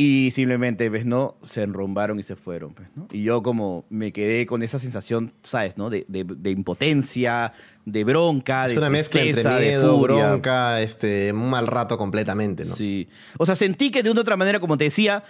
Y 0.00 0.30
simplemente, 0.30 0.88
pues, 0.90 1.04
¿no? 1.04 1.34
Se 1.42 1.62
enrumbaron 1.64 2.20
y 2.20 2.22
se 2.22 2.36
fueron, 2.36 2.72
pues, 2.72 2.88
¿no? 2.94 3.08
Y 3.10 3.24
yo 3.24 3.42
como 3.42 3.84
me 3.90 4.12
quedé 4.12 4.46
con 4.46 4.62
esa 4.62 4.78
sensación, 4.78 5.32
¿sabes, 5.42 5.76
no? 5.76 5.90
De, 5.90 6.04
de- 6.06 6.22
de 6.24 6.50
impotencia, 6.52 7.52
de 7.84 8.04
bronca, 8.04 8.66
Es 8.66 8.72
de 8.72 8.78
una 8.78 8.90
mezcla 8.90 9.20
entre 9.20 9.42
tristeza, 9.42 9.58
de 9.58 9.66
miedo, 9.66 9.98
furia. 9.98 10.28
bronca, 10.28 10.80
este, 10.82 11.32
un 11.32 11.50
mal 11.50 11.66
rato 11.66 11.98
completamente, 11.98 12.64
¿no? 12.64 12.76
Sí. 12.76 13.08
O 13.38 13.44
sea, 13.44 13.56
sentí 13.56 13.90
que 13.90 14.04
de 14.04 14.10
una 14.12 14.20
u 14.20 14.22
otra 14.22 14.36
manera, 14.36 14.60
como 14.60 14.78
te 14.78 14.84
decía, 14.84 15.24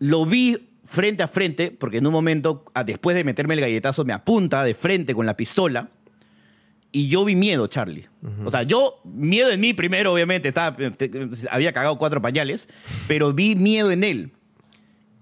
lo 0.00 0.26
vi 0.26 0.69
frente 0.90 1.22
a 1.22 1.28
frente, 1.28 1.70
porque 1.70 1.98
en 1.98 2.06
un 2.06 2.12
momento, 2.12 2.64
después 2.84 3.14
de 3.16 3.22
meterme 3.24 3.54
el 3.54 3.60
galletazo, 3.60 4.04
me 4.04 4.12
apunta 4.12 4.64
de 4.64 4.74
frente 4.74 5.14
con 5.14 5.24
la 5.24 5.36
pistola. 5.36 5.88
Y 6.92 7.06
yo 7.06 7.24
vi 7.24 7.36
miedo, 7.36 7.68
Charlie. 7.68 8.08
O 8.44 8.50
sea, 8.50 8.64
yo, 8.64 9.00
miedo 9.04 9.50
en 9.50 9.60
mí 9.60 9.72
primero, 9.72 10.12
obviamente, 10.12 10.48
estaba, 10.48 10.76
te- 10.76 11.28
había 11.48 11.72
cagado 11.72 11.96
cuatro 11.96 12.20
pañales, 12.20 12.68
pero 13.06 13.32
vi 13.32 13.54
miedo 13.54 13.92
en 13.92 14.02
él. 14.02 14.32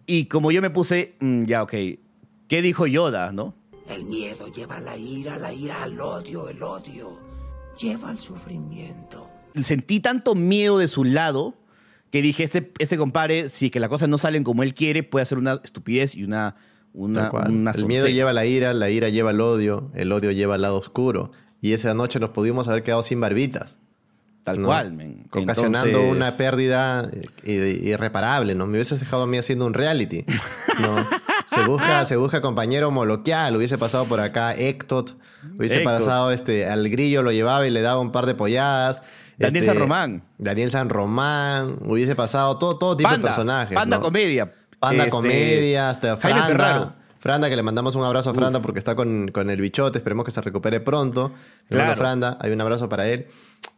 Y 0.07 0.25
como 0.25 0.51
yo 0.51 0.63
me 0.63 0.71
puse, 0.71 1.15
mm, 1.21 1.45
ya, 1.45 1.63
ok, 1.63 1.75
¿qué 2.49 2.63
dijo 2.63 2.87
Yoda, 2.87 3.31
no? 3.33 3.55
El 3.91 4.05
miedo 4.05 4.51
lleva 4.51 4.79
a 4.79 4.81
la 4.81 4.97
ira, 4.97 5.37
la 5.39 5.53
ira 5.53 5.83
al 5.83 6.01
odio, 6.01 6.49
el 6.49 6.63
odio 6.63 7.19
lleva 7.79 8.09
al 8.09 8.19
sufrimiento. 8.19 9.29
sentí 9.63 10.01
tanto 10.01 10.35
miedo 10.35 10.79
de 10.79 10.89
su 10.89 11.05
lado 11.05 11.55
que 12.11 12.23
dije, 12.23 12.43
este, 12.45 12.73
este 12.79 12.97
compadre, 12.97 13.49
si 13.49 13.71
que 13.71 13.81
las 13.81 13.89
cosas 13.89 14.09
no 14.09 14.19
salen 14.19 14.45
como 14.45 14.63
él 14.63 14.75
quiere, 14.75 15.03
puede 15.03 15.23
hacer 15.23 15.39
una 15.39 15.61
estupidez 15.63 16.15
y 16.15 16.25
una... 16.25 16.57
una, 16.95 17.31
una 17.31 17.71
el 17.73 17.85
miedo 17.87 18.09
lleva 18.09 18.33
la 18.33 18.47
ira, 18.47 18.73
la 18.73 18.91
ira 18.91 19.09
lleva 19.09 19.31
el 19.31 19.41
odio, 19.41 19.91
el 19.95 20.11
odio 20.13 20.31
lleva 20.33 20.55
al 20.55 20.63
lado 20.63 20.79
oscuro. 20.79 21.31
Y 21.61 21.73
esa 21.73 21.93
noche 21.95 22.19
nos 22.21 22.31
pudimos 22.31 22.69
haber 22.69 22.83
quedado 22.83 23.03
sin 23.03 23.21
barbitas. 23.21 23.79
Tal 24.45 24.63
¿no? 24.63 24.69
cual, 24.69 24.93
men. 24.95 25.27
Ocasionando 25.31 25.89
Entonces- 25.89 26.11
una 26.13 26.31
pérdida 26.39 27.11
eh, 27.43 27.81
irreparable, 27.83 28.55
¿no? 28.55 28.67
Me 28.67 28.75
hubieses 28.75 28.99
dejado 28.99 29.25
a 29.25 29.27
mí 29.27 29.37
haciendo 29.37 29.67
un 29.67 29.75
reality, 29.75 30.25
¿no? 30.81 31.07
Se 31.47 31.63
busca, 31.65 32.05
se 32.05 32.17
busca 32.17 32.43
compañero 32.43 32.91
moloquial, 32.91 33.57
hubiese 33.57 33.79
pasado 33.79 34.05
por 34.05 34.21
acá 34.21 34.55
Ectot, 34.55 35.17
hubiese 35.57 35.79
Ectot. 35.79 35.99
pasado 35.99 36.31
este, 36.31 36.67
al 36.67 36.91
grillo, 36.91 37.23
lo 37.23 37.33
llevaba 37.33 37.67
y 37.67 37.71
le 37.71 37.81
daba 37.81 38.01
un 38.01 38.13
par 38.13 38.27
de 38.27 38.35
polladas. 38.35 39.01
Daniel 39.39 39.65
Este, 39.65 39.73
San 39.73 39.79
Román. 39.81 40.23
Daniel 40.39 40.71
San 40.71 40.89
Román, 40.89 41.77
hubiese 41.87 42.15
pasado 42.15 42.59
todo, 42.59 42.77
todo 42.79 42.97
tipo 42.97 43.09
Panda, 43.11 43.29
de 43.29 43.35
personajes. 43.35 43.75
Panda 43.75 43.97
¿no? 43.97 44.03
comedia. 44.03 44.53
Panda 44.79 45.05
Este, 45.05 45.11
Comedia, 45.11 45.91
hasta 45.91 46.17
Jaime 46.19 46.41
Franda. 46.41 46.47
Ferraro. 46.47 46.93
Franda, 47.21 47.49
que 47.49 47.57
le 47.57 47.63
mandamos 47.65 47.97
un 47.97 48.05
abrazo 48.05 48.31
a 48.31 48.35
Franda 48.35 48.61
porque 48.61 48.79
está 48.79 48.95
con, 48.95 49.29
con 49.33 49.51
el 49.51 49.61
bichote. 49.61 49.99
Esperemos 49.99 50.25
que 50.25 50.31
se 50.31 50.41
recupere 50.41 50.79
pronto. 50.81 51.33
Claro. 51.69 51.97
Franda, 51.97 52.39
hay 52.41 52.53
un 52.53 52.61
abrazo 52.61 52.89
para 52.89 53.09
él. 53.09 53.27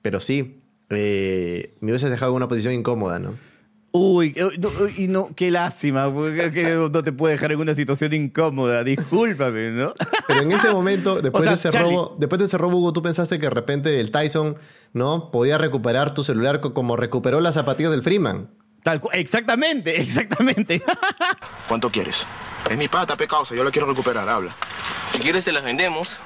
Pero 0.02 0.20
sí, 0.20 0.62
eh, 0.90 1.74
me 1.80 1.90
hubieses 1.92 2.10
dejado 2.10 2.32
en 2.32 2.36
una 2.36 2.48
posición 2.48 2.74
incómoda, 2.74 3.18
¿no? 3.18 3.34
Uy, 3.92 4.32
eh, 4.36 4.46
no, 4.58 4.68
y 4.96 5.08
no, 5.08 5.30
qué 5.34 5.50
lástima, 5.50 6.12
porque 6.12 6.52
que 6.52 6.74
no 6.74 7.02
te 7.02 7.12
puede 7.12 7.34
dejar 7.34 7.50
en 7.52 7.58
una 7.60 7.74
situación 7.74 8.12
incómoda. 8.12 8.84
Discúlpame, 8.84 9.70
¿no? 9.72 9.94
Pero 10.28 10.42
en 10.42 10.52
ese 10.52 10.70
momento, 10.70 11.16
después, 11.22 11.42
sea, 11.42 11.52
de 11.52 11.56
ese 11.56 11.70
Charlie. 11.70 11.94
robo, 11.96 12.16
después 12.18 12.38
de 12.38 12.44
ese 12.44 12.56
robo, 12.56 12.76
Hugo, 12.78 12.92
tú 12.92 13.02
pensaste 13.02 13.38
que 13.40 13.46
de 13.46 13.50
repente 13.50 13.98
el 14.00 14.12
Tyson, 14.12 14.56
¿no? 14.92 15.32
Podía 15.32 15.58
recuperar 15.58 16.14
tu 16.14 16.22
celular 16.22 16.60
co- 16.60 16.72
como 16.72 16.96
recuperó 16.96 17.40
las 17.40 17.54
zapatillas 17.54 17.90
del 17.90 18.02
Freeman. 18.04 18.48
Tal 18.82 19.00
exactamente, 19.12 20.00
exactamente. 20.00 20.82
¿Cuánto 21.68 21.90
quieres? 21.90 22.26
Es 22.70 22.76
mi 22.76 22.88
pata, 22.88 23.16
pecausa, 23.16 23.54
yo 23.54 23.64
lo 23.64 23.70
quiero 23.70 23.86
recuperar, 23.86 24.28
habla. 24.28 24.54
Si 25.10 25.18
quieres 25.20 25.44
te 25.44 25.52
las 25.52 25.64
vendemos. 25.64 26.20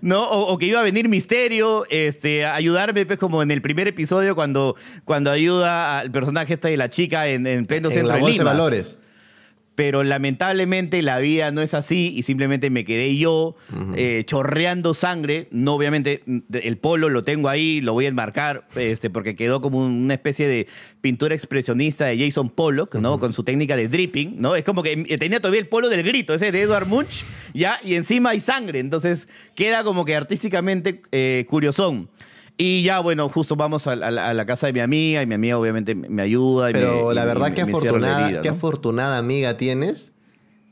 ¿no? 0.00 0.22
O, 0.28 0.52
o 0.52 0.58
que 0.58 0.66
iba 0.66 0.80
a 0.80 0.82
venir 0.82 1.08
Misterio 1.08 1.86
este, 1.90 2.44
a 2.44 2.54
ayudarme, 2.54 3.06
pues, 3.06 3.18
como 3.18 3.42
en 3.42 3.50
el 3.50 3.62
primer 3.62 3.88
episodio, 3.88 4.34
cuando, 4.34 4.76
cuando 5.04 5.30
ayuda 5.30 5.98
al 5.98 6.10
personaje 6.10 6.54
este 6.54 6.68
de 6.68 6.76
la 6.76 6.90
chica 6.90 7.26
en, 7.28 7.46
en 7.46 7.66
pleno 7.66 7.88
en 7.88 7.94
centro 7.94 8.08
la 8.08 8.14
de 8.14 8.20
bolsa 8.20 8.32
de 8.32 8.44
Limas. 8.44 8.54
valores. 8.54 8.98
Pero 9.76 10.02
lamentablemente 10.02 11.02
la 11.02 11.18
vida 11.18 11.52
no 11.52 11.60
es 11.60 11.74
así 11.74 12.12
y 12.16 12.22
simplemente 12.22 12.70
me 12.70 12.84
quedé 12.84 13.16
yo 13.16 13.56
eh, 13.94 14.24
chorreando 14.26 14.94
sangre. 14.94 15.48
No, 15.50 15.74
obviamente, 15.74 16.22
el 16.50 16.78
polo 16.78 17.08
lo 17.08 17.22
tengo 17.24 17.48
ahí, 17.48 17.80
lo 17.80 17.92
voy 17.92 18.06
a 18.06 18.08
enmarcar, 18.08 18.66
este, 18.74 19.10
porque 19.10 19.36
quedó 19.36 19.60
como 19.60 19.84
una 19.84 20.14
especie 20.14 20.48
de 20.48 20.66
pintura 21.00 21.34
expresionista 21.34 22.06
de 22.06 22.18
Jason 22.18 22.50
Pollock, 22.50 22.94
¿no? 22.96 23.20
Con 23.20 23.32
su 23.32 23.44
técnica 23.44 23.76
de 23.76 23.88
dripping, 23.88 24.40
¿no? 24.40 24.56
Es 24.56 24.64
como 24.64 24.82
que 24.82 25.04
eh, 25.06 25.18
tenía 25.18 25.40
todavía 25.40 25.60
el 25.60 25.68
polo 25.68 25.88
del 25.88 26.02
grito, 26.02 26.34
ese 26.34 26.50
de 26.50 26.62
Edward 26.62 26.86
Munch, 26.88 27.24
¿ya? 27.54 27.78
Y 27.84 27.94
encima 27.94 28.30
hay 28.30 28.40
sangre, 28.40 28.80
entonces 28.80 29.28
queda 29.54 29.84
como 29.84 30.04
que 30.04 30.16
artísticamente 30.16 31.02
eh, 31.12 31.44
curiosón. 31.48 32.08
Y 32.58 32.82
ya, 32.82 33.00
bueno, 33.00 33.28
justo 33.28 33.54
vamos 33.56 33.86
a, 33.86 33.96
la- 33.96 34.28
a 34.30 34.32
la 34.34 34.46
casa 34.46 34.66
de 34.66 34.72
mi 34.72 34.80
amiga 34.80 35.22
y 35.22 35.26
mi 35.26 35.34
amiga 35.34 35.58
obviamente 35.58 35.94
me 35.94 36.22
ayuda. 36.22 36.70
y 36.70 36.72
Pero 36.72 37.08
me- 37.08 37.14
la 37.14 37.24
verdad 37.24 37.52
que 37.52 37.60
afortunada, 37.62 38.26
herida, 38.28 38.40
qué 38.42 38.48
¿no? 38.48 38.54
afortunada 38.54 39.18
amiga 39.18 39.56
tienes 39.56 40.12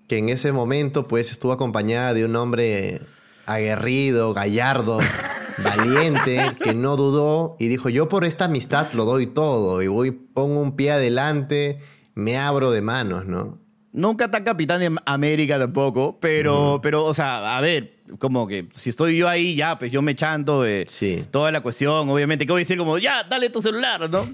que 0.09 0.19
en 0.19 0.29
ese 0.31 0.53
momento 0.53 1.09
pues 1.09 1.31
estuvo 1.31 1.53
acompañada 1.53 2.15
de 2.15 2.25
un 2.25 2.37
hombre 2.37 3.01
aguerrido, 3.47 4.33
gallardo, 4.35 4.99
valiente, 5.59 6.57
que 6.63 6.75
no 6.75 6.97
dudó 6.97 7.57
y 7.59 7.69
dijo, 7.69 7.89
yo 7.89 8.09
por 8.09 8.25
esta 8.25 8.47
amistad 8.47 8.89
lo 8.95 9.05
doy 9.05 9.27
todo 9.27 9.83
y 9.83 9.87
voy, 9.89 10.11
pongo 10.11 10.61
un 10.61 10.77
pie 10.77 10.93
adelante, 10.93 11.81
me 12.15 12.37
abro 12.39 12.71
de 12.71 12.81
manos, 12.83 13.27
¿no? 13.27 13.59
Nunca 13.93 14.31
tan 14.31 14.43
Capitán 14.43 14.81
de 14.81 14.97
América 15.07 15.59
tampoco, 15.59 16.19
pero, 16.21 16.81
pero, 16.83 17.05
o 17.05 17.15
sea, 17.15 17.57
a 17.57 17.61
ver, 17.61 17.94
como 18.19 18.47
que 18.47 18.69
si 18.75 18.91
estoy 18.91 19.17
yo 19.17 19.29
ahí, 19.29 19.55
ya, 19.57 19.79
pues 19.79 19.91
yo 19.93 20.03
me 20.03 20.15
chanto 20.15 20.63
de 20.63 20.85
Sí. 20.89 21.25
toda 21.31 21.51
la 21.51 21.61
cuestión, 21.63 22.09
obviamente, 22.09 22.45
que 22.47 22.53
voy 22.53 22.61
a 22.61 22.65
decir 22.65 22.79
como, 22.79 22.99
ya, 22.99 23.25
dale 23.25 23.51
tu 23.51 23.61
celular, 23.63 24.09
¿no? 24.11 24.27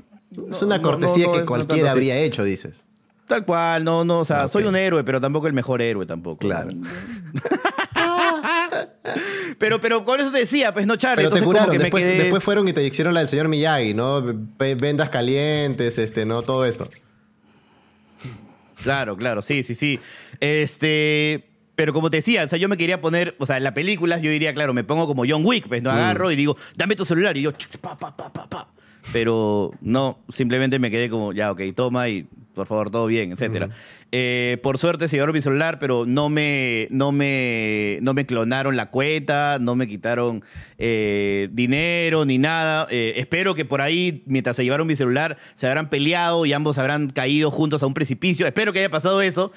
Es 0.51 0.63
una 0.63 0.81
cortesía 0.83 1.27
no, 1.27 1.33
no, 1.35 1.39
que 1.41 1.45
cualquiera 1.45 1.91
habría 1.93 2.17
hecho, 2.19 2.45
dices. 2.45 2.85
Tal 3.27 3.45
cual, 3.45 3.85
no, 3.85 4.05
no, 4.05 4.21
o 4.21 4.25
sea, 4.25 4.49
soy 4.49 4.65
un 4.65 4.75
héroe, 4.75 5.05
pero 5.05 5.21
tampoco 5.21 5.47
el 5.47 5.53
mejor 5.53 5.81
héroe 5.83 6.05
tampoco. 6.07 6.39
Claro. 6.39 6.69
Pero, 9.59 9.81
pero 9.81 10.05
con 10.05 10.21
eso 10.21 10.31
te 10.31 10.39
decía, 10.39 10.73
pues 10.73 10.87
no, 10.87 10.97
Charlie. 10.97 11.17
Pero 11.17 11.31
te 11.31 11.39
entonces 11.39 11.47
curaron, 11.47 11.73
que 11.73 11.79
me 11.79 11.85
después, 11.85 12.05
quedé- 12.05 12.17
después 12.17 12.43
fueron 12.43 12.67
y 12.69 12.73
te 12.73 12.83
hicieron 12.83 13.13
la 13.13 13.21
del 13.21 13.29
señor 13.29 13.49
Miyagi, 13.49 13.93
¿no? 13.95 14.23
Ve- 14.23 14.75
Vendas 14.75 15.11
calientes, 15.11 15.99
este, 15.99 16.25
¿no? 16.25 16.43
Todo 16.43 16.65
esto. 16.65 16.89
Claro, 18.83 19.17
claro, 19.17 19.43
sí, 19.43 19.63
sí, 19.63 19.75
sí. 19.75 20.01
Este, 20.41 21.50
pero 21.81 21.95
como 21.95 22.11
te 22.11 22.19
decía, 22.19 22.45
o 22.45 22.49
sea, 22.49 22.59
yo 22.59 22.69
me 22.69 22.77
quería 22.77 23.01
poner, 23.01 23.35
o 23.39 23.47
sea, 23.47 23.57
en 23.57 23.65
las 23.65 23.73
películas 23.73 24.21
yo 24.21 24.31
diría, 24.31 24.53
claro, 24.53 24.75
me 24.75 24.85
pongo 24.85 25.07
como 25.07 25.25
John 25.27 25.41
Wick, 25.47 25.67
pues 25.67 25.81
Mm. 25.81 25.85
no 25.85 25.91
agarro 25.93 26.31
y 26.31 26.37
digo, 26.37 26.55
dame 26.77 26.95
tu 26.95 27.07
celular 27.07 27.35
y 27.39 27.41
yo, 27.43 27.53
pa, 27.81 27.99
pa, 27.99 28.15
pa, 28.15 28.31
pa, 28.31 28.47
pa. 28.47 28.69
Pero 29.15 29.73
no, 29.81 30.19
simplemente 30.29 30.79
me 30.79 30.91
quedé 30.91 31.09
como, 31.09 31.33
ya, 31.33 31.51
ok, 31.51 31.63
toma 31.75 32.07
y 32.11 32.27
por 32.61 32.67
favor, 32.67 32.91
todo 32.91 33.07
bien, 33.07 33.33
etcétera. 33.33 33.71
Eh, 34.13 34.59
por 34.63 34.77
suerte 34.77 35.09
se 35.09 35.17
llevaron 35.17 35.35
mi 35.35 35.41
celular, 35.41 35.79
pero 35.79 36.05
no 36.05 36.29
me, 36.29 36.89
no 36.91 37.11
me, 37.11 37.99
no 38.03 38.13
me 38.13 38.27
clonaron 38.27 38.77
la 38.77 38.91
cuenta, 38.91 39.59
no 39.59 39.77
me 39.77 39.89
quitaron 39.89 40.45
eh, 40.77 41.49
dinero 41.53 42.27
ni 42.27 42.37
nada. 42.37 42.87
Eh, 42.91 43.15
espero 43.17 43.55
que 43.55 43.65
por 43.65 43.81
ahí, 43.81 44.23
mientras 44.27 44.57
se 44.57 44.65
llevaron 44.65 44.87
mi 44.87 44.95
celular, 44.95 45.39
se 45.55 45.69
habrán 45.69 45.89
peleado 45.89 46.45
y 46.45 46.53
ambos 46.53 46.77
habrán 46.77 47.09
caído 47.09 47.51
juntos 47.51 47.83
a 47.83 47.87
un 47.87 47.95
precipicio. 47.95 48.47
Espero 48.47 48.75
que 48.75 48.81
haya 48.81 48.91
pasado 48.91 49.23
eso, 49.23 49.53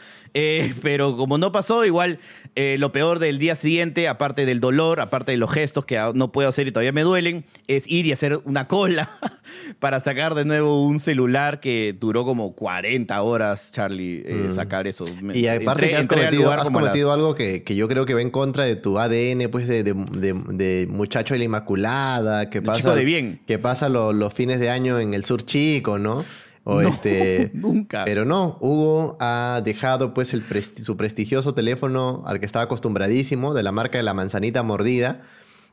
pero 0.82 1.18
como 1.18 1.38
no 1.38 1.52
pasó, 1.52 1.84
igual 1.84 2.20
lo 2.56 2.92
peor 2.94 3.20
del 3.20 3.40
día 3.40 3.56
siguiente, 3.56 4.08
aparte 4.08 4.46
del 4.46 4.62
dolor, 4.62 5.02
aparte 5.02 5.34
de 5.34 5.38
los 5.38 5.52
gestos 5.52 5.84
que 5.84 6.00
no 6.16 6.32
puedo 6.32 6.48
hacer 6.48 6.68
y 6.68 6.72
todavía 6.72 6.94
me 6.94 7.02
duelen, 7.02 7.44
es 7.68 7.86
ir 7.92 8.06
y 8.06 8.14
hacer 8.14 8.40
una 8.46 8.70
cola 8.70 9.10
para 9.80 10.00
sacar 10.00 10.36
de 10.36 10.46
nuevo 10.46 10.86
un 10.86 11.02
celular 11.02 11.60
que 11.60 11.94
duró 12.00 12.24
como 12.24 12.54
40 12.54 12.93
horas, 13.22 13.72
Charlie, 13.72 14.24
eh, 14.26 14.50
sacar 14.54 14.88
eso. 14.88 15.06
Mm. 15.06 15.32
Y 15.34 15.48
aparte 15.48 15.86
entré- 15.86 15.90
que 15.90 15.96
has 15.98 16.08
cometido, 16.08 16.52
has 16.52 16.58
las- 16.60 16.70
cometido 16.70 17.12
algo 17.12 17.36
que, 17.36 17.64
que 17.64 17.76
yo 17.76 17.88
creo 17.88 18.06
que 18.06 18.14
va 18.14 18.22
en 18.22 18.30
contra 18.32 18.66
de 18.66 18.76
tu 18.76 18.98
ADN, 19.00 19.50
pues, 19.50 19.68
de, 19.68 19.84
de- 19.84 19.94
de- 19.94 20.34
de 20.34 20.88
muchacho 20.90 21.34
de 21.34 21.40
la 21.40 21.44
Inmaculada, 21.46 22.50
que 22.50 22.62
pasa, 22.62 22.78
chico 22.80 22.96
de 22.96 23.06
bien. 23.06 23.42
que 23.48 23.60
pasa 23.60 23.90
lo- 23.90 24.14
los 24.14 24.34
fines 24.34 24.60
de 24.60 24.70
año 24.70 25.00
en 25.00 25.14
el 25.14 25.26
sur 25.26 25.44
chico, 25.44 25.98
¿no? 25.98 26.24
O 26.66 26.82
No, 26.82 26.88
este, 26.88 27.52
nunca. 27.54 28.06
Pero 28.06 28.24
no, 28.24 28.58
Hugo 28.62 29.18
ha 29.20 29.62
dejado 29.66 30.14
pues 30.14 30.34
el 30.34 30.48
presti- 30.48 30.82
su 30.82 30.96
prestigioso 30.96 31.54
teléfono 31.54 32.24
al 32.26 32.40
que 32.40 32.46
estaba 32.46 32.64
acostumbradísimo, 32.64 33.54
de 33.54 33.64
la 33.64 33.72
marca 33.74 33.98
de 33.98 34.04
la 34.04 34.14
manzanita 34.14 34.64
mordida. 34.64 35.22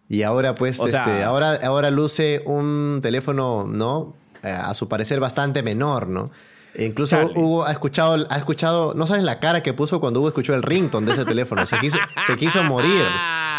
Y 0.08 0.22
ahora 0.22 0.56
pues, 0.56 0.80
O 0.80 0.88
sea- 0.88 1.04
este, 1.04 1.22
ahora, 1.22 1.60
ahora 1.62 1.92
luce 1.92 2.42
un 2.44 2.98
teléfono, 3.02 3.68
¿no? 3.70 4.16
Eh, 4.42 4.48
a 4.50 4.74
su 4.74 4.88
parecer 4.88 5.20
bastante 5.20 5.62
menor, 5.62 6.08
¿no? 6.08 6.30
E 6.74 6.84
incluso 6.84 7.16
Charlie. 7.16 7.34
Hugo 7.36 7.64
ha 7.64 7.72
escuchado, 7.72 8.26
ha 8.30 8.36
escuchado, 8.38 8.94
no 8.94 9.06
sabes 9.06 9.24
la 9.24 9.40
cara 9.40 9.62
que 9.62 9.72
puso 9.72 10.00
cuando 10.00 10.20
Hugo 10.20 10.28
escuchó 10.28 10.54
el 10.54 10.62
ringtone 10.62 11.06
de 11.06 11.12
ese 11.14 11.24
teléfono. 11.24 11.66
Se 11.66 11.78
quiso, 11.78 11.98
se 12.26 12.36
quiso 12.36 12.62
morir. 12.62 13.04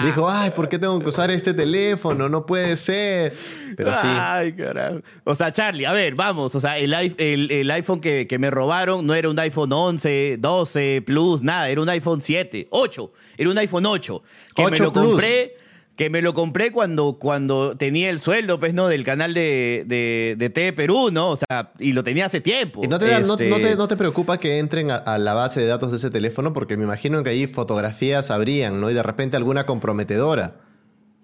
Dijo, 0.03 0.29
ay, 0.29 0.51
¿por 0.51 0.69
qué 0.69 0.79
tengo 0.79 0.97
que 0.99 1.09
usar 1.09 1.29
este 1.29 1.53
teléfono? 1.53 2.29
No 2.29 2.45
puede 2.45 2.77
ser. 2.77 3.33
Pero 3.75 3.93
sí. 3.95 4.07
Ay, 4.07 4.53
carajo. 4.53 5.01
O 5.25 5.35
sea, 5.35 5.51
Charlie, 5.51 5.85
a 5.85 5.91
ver, 5.91 6.15
vamos. 6.15 6.55
O 6.55 6.59
sea, 6.59 6.77
el, 6.77 6.93
el- 6.93 7.51
el 7.51 7.71
iPhone 7.71 7.99
que, 7.99 8.25
que 8.27 8.39
me 8.39 8.49
robaron 8.49 9.05
no 9.05 9.13
era 9.13 9.29
un 9.29 9.37
iPhone 9.39 9.71
11, 9.73 10.37
12 10.39 11.03
Plus, 11.05 11.41
nada. 11.43 11.69
Era 11.69 11.81
un 11.81 11.89
iPhone 11.89 12.21
7, 12.21 12.67
8. 12.71 13.11
Era 13.37 13.49
un 13.49 13.57
iPhone 13.57 13.85
8. 13.85 14.23
Que 14.55 14.61
me 14.63 14.67
8 14.71 14.83
lo 14.85 14.91
Plus. 14.93 15.05
compré. 15.11 15.55
Que 16.01 16.09
me 16.09 16.23
lo 16.23 16.33
compré 16.33 16.71
cuando, 16.71 17.17
cuando 17.19 17.77
tenía 17.77 18.09
el 18.09 18.19
sueldo, 18.19 18.59
pues, 18.59 18.73
¿no? 18.73 18.87
Del 18.87 19.03
canal 19.03 19.35
de, 19.35 19.83
de, 19.85 20.35
de 20.35 20.49
TV 20.49 20.73
Perú, 20.73 21.09
¿no? 21.11 21.29
O 21.29 21.35
sea, 21.35 21.71
y 21.77 21.93
lo 21.93 22.03
tenía 22.03 22.25
hace 22.25 22.41
tiempo. 22.41 22.81
¿Y 22.83 22.87
no 22.87 22.97
te, 22.97 23.07
da- 23.07 23.19
no- 23.19 23.33
Este, 23.33 23.49
no 23.49 23.57
te, 23.59 23.75
no 23.75 23.87
te 23.87 23.95
preocupa 23.97 24.39
que 24.39 24.57
entren 24.57 24.89
a, 24.89 24.95
a 24.95 25.19
la 25.19 25.35
base 25.35 25.59
de 25.59 25.67
datos 25.67 25.91
de 25.91 25.97
ese 25.97 26.09
teléfono? 26.09 26.53
Porque 26.53 26.75
me 26.75 26.85
imagino 26.85 27.23
que 27.23 27.29
ahí 27.29 27.45
fotografías 27.45 28.31
habrían, 28.31 28.81
¿no? 28.81 28.89
Y 28.89 28.95
de 28.95 29.03
repente 29.03 29.37
alguna 29.37 29.67
comprometedora. 29.67 30.55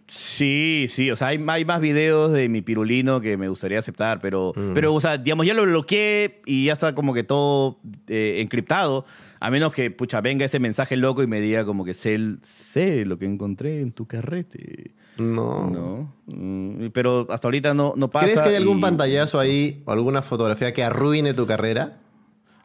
Sí, 0.08 0.88
sí, 0.90 1.12
o 1.12 1.16
sea, 1.18 1.28
hay, 1.30 1.44
hay 1.48 1.66
más 1.66 1.82
videos 1.82 2.32
de 2.32 2.48
mi 2.48 2.62
pirulino 2.62 3.20
que 3.20 3.36
me 3.36 3.50
gustaría 3.50 3.80
aceptar, 3.80 4.22
pero, 4.22 4.54
Mm. 4.56 4.74
pero, 4.74 4.94
o 4.94 5.02
sea, 5.02 5.18
digamos, 5.18 5.46
ya 5.46 5.54
lo 5.54 5.64
bloqueé 5.64 6.42
y 6.46 6.66
ya 6.66 6.74
está 6.74 6.96
como 6.96 7.14
que 7.14 7.24
todo 7.24 7.80
eh, 8.08 8.38
encriptado, 8.42 9.06
a 9.40 9.52
menos 9.52 9.74
que, 9.74 9.92
pucha, 9.92 10.22
venga 10.22 10.46
este 10.46 10.60
mensaje 10.60 10.98
loco 10.98 11.24
y 11.24 11.28
me 11.28 11.40
diga 11.42 11.66
como 11.66 11.86
que 11.86 11.94
sé, 11.94 12.18
sé 12.44 13.06
lo 13.06 13.18
que 13.18 13.26
encontré 13.26 13.82
en 13.82 13.92
tu 13.92 14.06
carrete. 14.08 14.96
No. 15.18 15.70
No, 15.70 16.18
Mm, 16.28 16.88
pero 16.94 17.26
hasta 17.32 17.48
ahorita 17.48 17.74
no, 17.74 17.94
no 17.96 18.10
pasa. 18.10 18.26
¿Crees 18.26 18.42
que 18.42 18.50
hay 18.50 18.56
algún 18.56 18.82
pantallazo 18.82 19.40
ahí 19.40 19.82
o 19.86 19.92
alguna 19.94 20.22
fotografía 20.22 20.74
que 20.74 20.84
arruine 20.84 21.34
tu 21.34 21.48
carrera? 21.48 22.00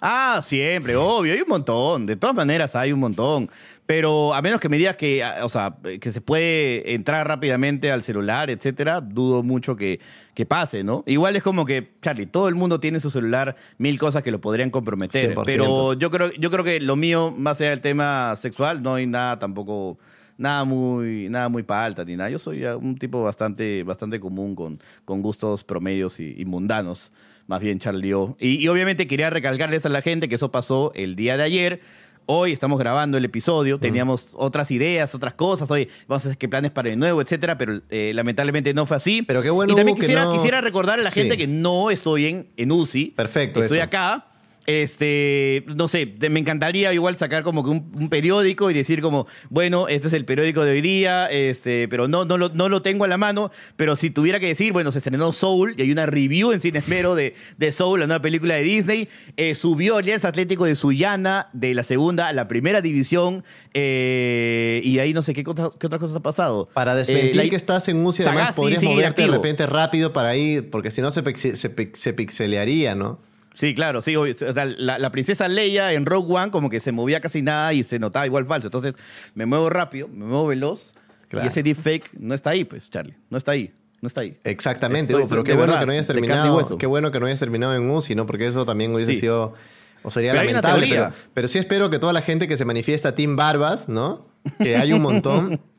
Ah, 0.05 0.41
siempre, 0.43 0.97
obvio, 0.97 1.33
hay 1.33 1.41
un 1.43 1.49
montón. 1.49 2.07
De 2.07 2.17
todas 2.17 2.35
maneras, 2.35 2.75
hay 2.75 2.93
un 2.93 2.99
montón. 2.99 3.49
Pero 3.87 4.35
a 4.35 4.43
menos 4.43 4.61
que 4.61 4.69
me 4.69 4.77
digas 4.77 4.97
que, 4.97 5.23
ah, 5.23 5.45
o 5.45 5.49
sea, 5.49 5.77
que 6.01 6.11
se 6.11 6.21
puede 6.21 6.93
entrar 6.93 7.29
rápidamente 7.29 7.93
al 7.93 8.03
celular, 8.03 8.51
etcétera, 8.51 9.01
dudo 9.01 9.45
mucho 9.45 9.77
que, 9.77 10.01
que 10.35 10.45
pase, 10.45 10.83
¿no? 10.83 11.05
Igual 11.07 11.37
es 11.37 11.45
como 11.45 11.65
que, 11.65 11.93
Charlie, 12.03 12.27
todo 12.27 12.49
el 12.49 12.57
mundo 12.57 12.81
tiene 12.81 12.99
su 12.99 13.11
celular, 13.11 13.55
mil 13.79 13.97
cosas 13.97 14.25
que 14.25 14.33
lo 14.33 14.41
podrían 14.41 14.71
comprometer. 14.71 15.37
100%. 15.37 15.43
Pero 15.47 15.93
yo 15.93 16.11
creo, 16.11 16.33
yo 16.33 16.51
creo 16.51 16.65
que 16.65 16.81
lo 16.81 16.97
mío, 16.97 17.33
más 17.37 17.61
allá 17.61 17.71
del 17.71 17.81
tema 17.81 18.35
sexual, 18.35 18.83
no 18.83 18.95
hay 18.95 19.07
nada 19.07 19.39
tampoco. 19.39 19.99
Nada 20.37 20.65
muy, 20.65 21.29
nada 21.29 21.49
muy 21.49 21.63
palta 21.63 22.05
ni 22.05 22.17
nada. 22.17 22.29
Yo 22.29 22.41
soy 22.41 22.65
un 22.65 22.97
tipo 22.97 23.23
bastante, 23.23 23.85
bastante 23.85 24.19
común 24.19 24.57
con, 24.57 24.81
con 25.05 25.23
gustos 25.23 25.63
promedios 25.63 26.19
y, 26.19 26.35
y 26.37 26.45
mundanos. 26.45 27.13
Más 27.49 27.61
bien, 27.61 27.79
Charlie. 27.79 28.09
yo. 28.09 28.37
Y, 28.39 28.57
y 28.63 28.69
obviamente 28.69 29.07
quería 29.07 29.31
recalcarles 29.31 29.85
a 29.87 29.89
la 29.89 30.03
gente 30.03 30.29
que 30.29 30.37
eso 30.37 30.51
pasó 30.51 30.93
el 30.95 31.17
día 31.17 31.37
de 31.37 31.43
ayer. 31.43 31.81
Hoy 32.27 32.53
estamos 32.53 32.79
grabando 32.79 33.19
el 33.19 33.25
episodio, 33.25 33.79
teníamos 33.81 34.29
otras 34.35 34.71
ideas, 34.71 35.13
otras 35.13 35.35
cosas, 35.35 35.69
hoy 35.73 35.89
vamos 36.07 36.25
a 36.25 36.29
hacer 36.29 36.39
qué 36.39 36.49
planes 36.49 36.71
para 36.71 36.89
el 36.89 36.97
nuevo, 36.97 37.21
etcétera, 37.21 37.59
pero 37.59 37.81
eh, 37.91 38.13
lamentablemente 38.15 38.73
no 38.73 38.87
fue 38.87 38.97
así. 38.97 39.23
Pero 39.23 39.43
qué 39.43 39.51
bueno, 39.51 39.73
Y 39.73 39.77
también 39.77 39.97
que 39.97 40.03
quisiera, 40.03 40.25
no- 40.27 40.33
quisiera 40.33 40.61
recordar 40.61 41.01
a 41.01 41.03
la 41.03 41.11
Sí. 41.11 41.21
gente 41.21 41.37
que 41.37 41.49
no 41.49 41.91
estoy 41.91 42.27
en, 42.27 42.47
en 42.57 42.71
UCI. 42.71 43.07
Perfecto, 43.17 43.61
Estoy 43.61 43.79
eso. 43.79 43.85
acá. 43.85 44.27
Este, 44.67 45.65
no 45.67 45.89
sé, 45.89 46.15
me 46.31 46.39
encantaría 46.39 46.93
igual 46.95 47.17
sacar 47.17 47.43
como 47.43 47.65
que 47.65 47.71
un, 47.71 47.91
un 47.95 48.09
periódico 48.09 48.71
y 48.71 48.75
decir 48.75 49.01
como, 49.03 49.27
bueno, 49.51 49.89
este 49.89 50.07
es 50.09 50.15
el 50.15 50.25
periódico 50.25 50.65
de 50.65 50.73
hoy 50.73 50.81
día, 50.81 51.27
este, 51.27 51.89
pero 51.89 52.07
no, 52.09 52.25
no, 52.25 52.39
lo, 52.39 52.49
no 52.51 52.69
lo 52.69 52.81
tengo 52.83 53.05
a 53.05 53.09
la 53.09 53.17
mano, 53.19 53.51
pero 53.77 53.97
si 53.97 54.11
tuviera 54.11 54.39
que 54.39 54.47
decir, 54.47 54.73
bueno, 54.73 54.93
se 54.93 54.99
estrenó 54.99 55.33
Soul 55.33 55.75
y 55.77 55.83
hay 55.83 55.91
una 55.93 56.07
review 56.07 56.53
en 56.53 56.61
Cine 56.61 56.79
Esmero 56.79 57.15
de, 57.15 57.35
de 57.59 57.73
Soul, 57.73 58.01
la 58.01 58.07
nueva 58.07 58.23
película 58.23 58.55
de 58.55 58.63
Disney, 58.63 59.09
eh, 59.37 59.55
subió 59.57 59.97
Alianza 59.97 60.29
Atlético 60.29 60.65
de 60.65 60.77
Sullana 60.77 61.49
de 61.53 61.75
la 61.75 61.83
segunda 61.83 62.29
a 62.29 62.33
la 62.33 62.47
primera 62.49 62.81
división 62.81 63.43
eh, 63.75 64.81
y 64.85 64.99
ahí 65.01 65.13
no 65.13 65.23
sé 65.23 65.35
qué, 65.35 65.43
cosa- 65.45 65.71
qué 65.79 65.87
otras 65.87 66.01
cosas 66.01 66.17
ha 66.17 66.21
pasado. 66.21 66.69
Para 66.73 66.95
desmentir 66.95 67.31
Eh, 67.33 67.35
la- 67.45 67.49
que 67.51 67.57
estás 67.57 67.89
en 67.89 68.05
UCI, 68.05 68.23
además 68.25 68.55
podrías 68.55 68.83
moverte 68.83 69.23
de 69.23 69.29
repente 69.29 69.67
rápido 69.67 70.13
para 70.13 70.37
ir, 70.37 70.71
porque 70.71 70.91
si 70.91 71.01
no 71.01 71.11
se, 71.11 71.23
se, 71.37 71.57
se 71.57 72.13
pixelearía, 72.13 72.95
¿no? 72.95 73.21
Sí, 73.55 73.75
claro, 73.75 74.01
sí. 74.03 74.17
O 74.17 74.33
sea, 74.35 74.65
la, 74.65 74.99
la 74.99 75.11
princesa 75.13 75.47
Leia 75.49 75.93
en 75.93 76.07
Rogue 76.07 76.33
One 76.35 76.51
como 76.51 76.71
que 76.71 76.81
se 76.81 76.91
movía 76.93 77.21
casi 77.21 77.43
nada 77.43 77.73
y 77.73 77.83
se 77.85 77.99
notaba 77.99 78.25
igual 78.27 78.47
falso. 78.47 78.69
Entonces 78.69 78.95
me 79.35 79.45
muevo 79.47 79.69
rápido, 79.71 80.09
me 80.09 80.25
muevo 80.25 80.47
veloz 80.47 80.93
Claro. 81.29 81.47
y 81.47 81.49
ese 81.49 81.63
deepfake 81.63 82.11
no 82.19 82.35
está 82.35 82.51
ahí, 82.51 82.65
pues, 82.65 82.91
Charlie. 82.91 83.15
No 83.31 83.39
está 83.39 83.53
ahí, 83.53 83.73
no 84.03 84.07
está 84.09 84.21
ahí. 84.23 84.37
Exactamente, 84.45 85.15
pero 85.29 85.43
qué 85.45 85.53
bueno 85.55 85.73
verdad, 85.73 85.81
que 85.81 85.87
no 85.87 85.93
hayas 85.93 86.07
terminado, 86.07 86.77
qué 86.79 86.87
bueno 86.87 87.11
que 87.11 87.21
no 87.21 87.27
hayas 87.27 87.39
terminado 87.39 87.75
en 87.75 87.89
UCI, 87.91 88.15
¿no? 88.15 88.27
Porque 88.27 88.47
eso 88.47 88.67
también 88.67 88.95
hubiese 88.95 89.15
Sí. 89.15 89.21
sido 89.21 89.55
o 90.03 90.11
sería 90.11 90.33
Pero 90.33 90.45
lamentable, 90.45 90.89
pero, 90.91 91.11
pero 91.33 91.49
sí 91.49 91.59
espero 91.59 91.89
que 91.89 91.99
toda 91.99 92.13
la 92.13 92.21
gente 92.23 92.49
que 92.49 92.57
se 92.57 92.65
manifiesta 92.65 93.15
Team 93.15 93.37
Barbas, 93.37 93.89
¿no? 93.89 94.27
Que 94.63 94.77
hay 94.77 94.93
un 94.93 95.01
montón. 95.03 95.61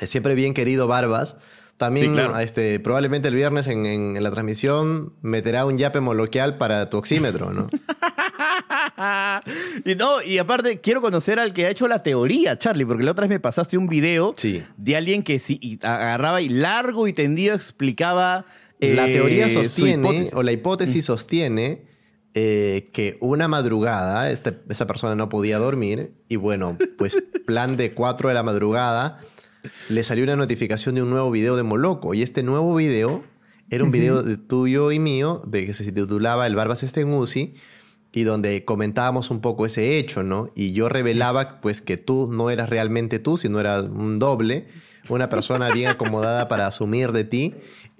Es 0.00 0.10
siempre 0.10 0.34
bien 0.34 0.52
querido 0.54 0.86
Barbas. 0.86 1.36
También, 1.76 2.06
Sí, 2.06 2.12
claro. 2.12 2.38
este, 2.38 2.80
probablemente 2.80 3.28
el 3.28 3.34
viernes 3.34 3.66
en, 3.66 3.84
en- 3.84 4.16
en 4.16 4.22
la 4.22 4.30
transmisión 4.30 5.12
meterá 5.20 5.66
un 5.66 5.76
yape 5.76 6.00
moloquial 6.00 6.56
para 6.56 6.88
tu 6.88 6.96
oxímetro, 6.96 7.52
¿no? 7.52 7.68
y 9.84 9.94
no, 9.94 10.22
y 10.22 10.38
aparte 10.38 10.80
quiero 10.80 11.00
conocer 11.00 11.38
al 11.38 11.52
que 11.52 11.66
ha 11.66 11.70
hecho 11.70 11.88
la 11.88 12.02
teoría, 12.02 12.58
Charlie, 12.58 12.84
porque 12.86 13.04
la 13.04 13.12
otra 13.12 13.22
vez 13.22 13.30
me 13.30 13.40
pasaste 13.40 13.76
un 13.76 13.88
video 13.88 14.32
Sí. 14.36 14.62
de 14.76 14.96
alguien 14.96 15.22
que 15.22 15.38
sí 15.38 15.58
y 15.60 15.78
agarraba 15.84 16.40
y 16.40 16.48
largo 16.48 17.08
y 17.08 17.12
tendido 17.12 17.54
explicaba. 17.54 18.46
La 18.80 19.08
eh, 19.08 19.12
teoría 19.12 19.48
sostiene, 19.48 20.30
o 20.34 20.42
la 20.42 20.52
hipótesis 20.52 21.06
sostiene, 21.06 21.86
eh, 22.34 22.90
que 22.92 23.16
una 23.20 23.48
madrugada 23.48 24.30
este- 24.30 24.58
esta 24.68 24.86
persona 24.86 25.14
no 25.14 25.28
podía 25.30 25.56
dormir 25.58 26.12
y 26.28 26.36
bueno, 26.36 26.76
pues 26.98 27.16
plan 27.46 27.76
de 27.78 27.94
4 27.94 28.28
de 28.28 28.34
la 28.34 28.42
madrugada, 28.42 29.20
le 29.88 30.04
salió 30.04 30.24
una 30.24 30.36
notificación 30.36 30.94
de 30.94 31.02
un 31.02 31.10
nuevo 31.10 31.30
video 31.30 31.56
de 31.56 31.62
Moloco 31.62 32.14
y 32.14 32.22
este 32.22 32.42
nuevo 32.42 32.74
video 32.74 33.24
era 33.70 33.84
un 33.84 33.90
video 33.90 34.22
de 34.22 34.36
tuyo 34.36 34.92
y 34.92 34.98
mío 34.98 35.42
de 35.46 35.66
que 35.66 35.74
se 35.74 35.90
titulaba 35.90 36.46
El 36.46 36.54
Barbas 36.54 36.82
está 36.82 37.00
en 37.00 37.12
UCI 37.12 37.54
y 38.12 38.22
donde 38.22 38.64
comentábamos 38.64 39.30
un 39.30 39.40
poco 39.40 39.66
ese 39.66 39.98
hecho, 39.98 40.22
¿no? 40.22 40.50
Y 40.54 40.72
yo 40.72 40.88
revelaba 40.88 41.60
pues 41.60 41.82
que 41.82 41.96
tú 41.96 42.28
no 42.32 42.50
eras 42.50 42.70
realmente 42.70 43.18
tú, 43.18 43.36
sino 43.36 43.60
eras 43.60 43.84
un 43.84 44.18
doble, 44.18 44.68
una 45.08 45.28
persona 45.28 45.70
bien 45.70 45.90
acomodada 45.90 46.48
para 46.48 46.66
asumir 46.66 47.12
de 47.12 47.24
ti 47.24 47.54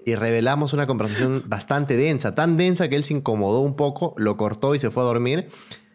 y 0.05 0.15
revelamos 0.15 0.73
una 0.73 0.87
conversación 0.87 1.43
bastante 1.47 1.97
densa, 1.97 2.33
tan 2.33 2.57
densa 2.57 2.87
que 2.87 2.95
él 2.95 3.03
se 3.03 3.13
incomodó 3.13 3.59
un 3.59 3.75
poco, 3.75 4.15
lo 4.17 4.37
cortó 4.37 4.73
y 4.73 4.79
se 4.79 4.89
fue 4.89 5.03
a 5.03 5.05
dormir 5.05 5.49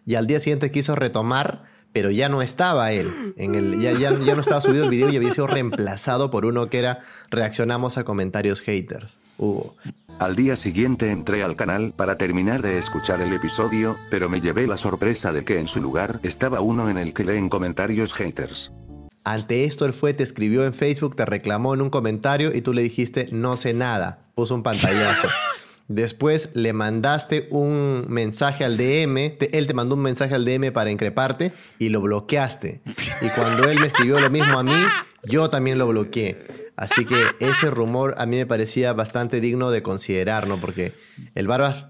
y 0.05 0.17
al 0.17 0.27
día 0.27 0.41
siguiente 0.41 0.71
quiso 0.71 0.95
retomar, 0.95 1.65
pero 1.93 2.11
ya 2.11 2.29
no 2.29 2.43
estaba 2.43 2.93
él, 2.93 3.35
en 3.37 3.55
el, 3.55 3.81
ya, 3.81 3.93
ya, 3.93 4.19
ya 4.19 4.35
no 4.35 4.41
estaba 4.41 4.61
subido 4.61 4.85
el 4.85 4.91
video 4.91 5.11
y 5.11 5.17
había 5.17 5.33
sido 5.33 5.47
reemplazado 5.47 6.31
por 6.31 6.47
uno 6.47 6.69
que 6.69 6.79
era 6.79 7.01
reaccionamos 7.31 7.99
a 7.99 8.05
comentarios 8.05 8.61
haters. 8.61 9.19
Hugo. 9.39 9.77
Al 10.19 10.37
día 10.37 10.57
siguiente 10.57 11.11
entré 11.11 11.43
al 11.43 11.57
canal 11.57 11.93
para 11.97 12.17
terminar 12.17 12.63
de 12.63 12.79
escuchar 12.79 13.21
el 13.21 13.33
episodio, 13.33 13.97
pero 14.11 14.29
me 14.29 14.41
llevé 14.41 14.67
la 14.67 14.77
sorpresa 14.77 15.33
de 15.33 15.45
que 15.45 15.59
en 15.59 15.67
su 15.67 15.81
lugar 15.81 16.21
estaba 16.23 16.61
uno 16.61 16.89
en 16.89 16.99
el 16.99 17.13
que 17.13 17.25
leen 17.25 17.49
comentarios 17.49 18.15
haters. 18.15 18.73
Ante 19.25 19.65
esto, 19.65 19.87
él 19.87 19.93
fue, 19.93 20.15
te 20.15 20.25
escribió 20.25 20.65
en 20.65 20.75
Facebook, 20.75 21.15
te 21.15 21.25
reclamó 21.25 21.75
en 21.75 21.81
un 21.81 21.91
comentario 21.91 22.55
y 22.55 22.61
tú 22.61 22.73
le 22.73 22.83
dijiste, 22.83 23.29
no 23.31 23.57
sé 23.57 23.73
nada. 23.73 24.27
Puso 24.35 24.55
un 24.55 24.63
pantallazo. 24.63 25.29
Después 25.95 26.49
le 26.55 26.73
mandaste 26.73 27.49
un 27.51 28.07
mensaje 28.09 28.65
al 28.65 28.79
DM, 28.79 29.29
te- 29.39 29.59
él 29.59 29.67
te 29.67 29.75
mandó 29.75 29.95
un 29.95 30.01
mensaje 30.03 30.35
al 30.35 30.45
DM 30.47 30.73
para 30.73 30.91
increparte 30.91 31.53
y 31.79 31.91
lo 31.91 32.01
bloqueaste. 32.01 32.81
Y 33.21 33.29
cuando 33.31 33.69
él 33.69 33.79
me 33.79 33.87
escribió 33.89 34.19
lo 34.19 34.31
mismo 34.31 34.59
a 34.59 34.63
mí, 34.63 34.73
yo 35.25 35.51
también 35.51 35.77
lo 35.79 35.87
bloqueé. 35.89 36.71
Así 36.77 37.05
que 37.05 37.23
ese 37.41 37.71
rumor 37.71 38.15
a 38.17 38.25
mí 38.25 38.37
me 38.39 38.47
parecía 38.47 38.95
bastante 38.95 39.41
digno 39.43 39.71
de 39.71 39.83
considerar, 39.83 40.49
¿no? 40.49 40.57
Porque 40.57 40.95
el 41.35 41.47
Barbas, 41.47 41.89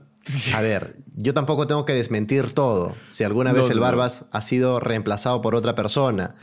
a 0.52 0.60
ver, 0.60 0.96
yo 1.14 1.32
tampoco 1.32 1.68
tengo 1.68 1.84
que 1.84 1.92
desmentir 1.94 2.50
todo. 2.52 2.96
Si 3.10 3.22
alguna 3.22 3.50
No, 3.52 3.58
vez 3.58 3.70
el 3.70 3.76
no. 3.76 3.82
Barbas 3.82 4.24
ha 4.32 4.42
sido 4.42 4.80
reemplazado 4.80 5.40
por 5.40 5.54
otra 5.54 5.76
persona, 5.76 6.34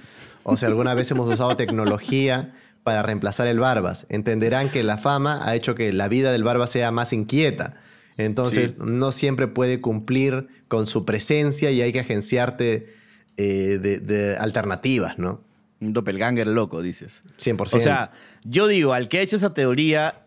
o 0.44 0.56
si 0.56 0.66
alguna 0.66 0.94
vez 0.94 1.12
hemos 1.12 1.32
usado 1.32 1.58
tecnología 1.58 2.56
para 2.84 3.02
reemplazar 3.04 3.48
el 3.48 3.60
Barbas, 3.60 4.06
entenderán 4.10 4.70
que 4.70 4.84
la 4.84 4.98
fama 4.98 5.42
ha 5.48 5.56
hecho 5.56 5.76
que 5.76 5.92
la 5.94 6.08
vida 6.08 6.32
del 6.32 6.44
Barbas 6.44 6.72
sea 6.72 6.92
más 6.92 7.14
inquieta. 7.14 7.76
Entonces, 8.18 8.72
Sí. 8.72 8.76
no 8.80 9.12
siempre 9.12 9.48
puede 9.48 9.80
cumplir 9.80 10.48
con 10.68 10.88
su 10.88 11.06
presencia 11.06 11.72
y 11.72 11.82
hay 11.82 11.92
que 11.92 12.00
agenciarte 12.02 12.94
eh, 13.38 13.80
de, 13.82 14.00
de 14.00 14.36
alternativas, 14.38 15.18
¿no? 15.18 15.42
Un 15.80 15.94
doppelganger 15.94 16.46
loco, 16.48 16.82
dices. 16.82 17.22
100%. 17.38 17.78
O 17.78 17.80
sea, 17.80 18.12
yo 18.44 18.68
digo, 18.68 18.94
al 18.94 19.08
que 19.08 19.20
ha 19.20 19.22
hecho 19.22 19.38
esa 19.38 19.54
teoría, 19.54 20.26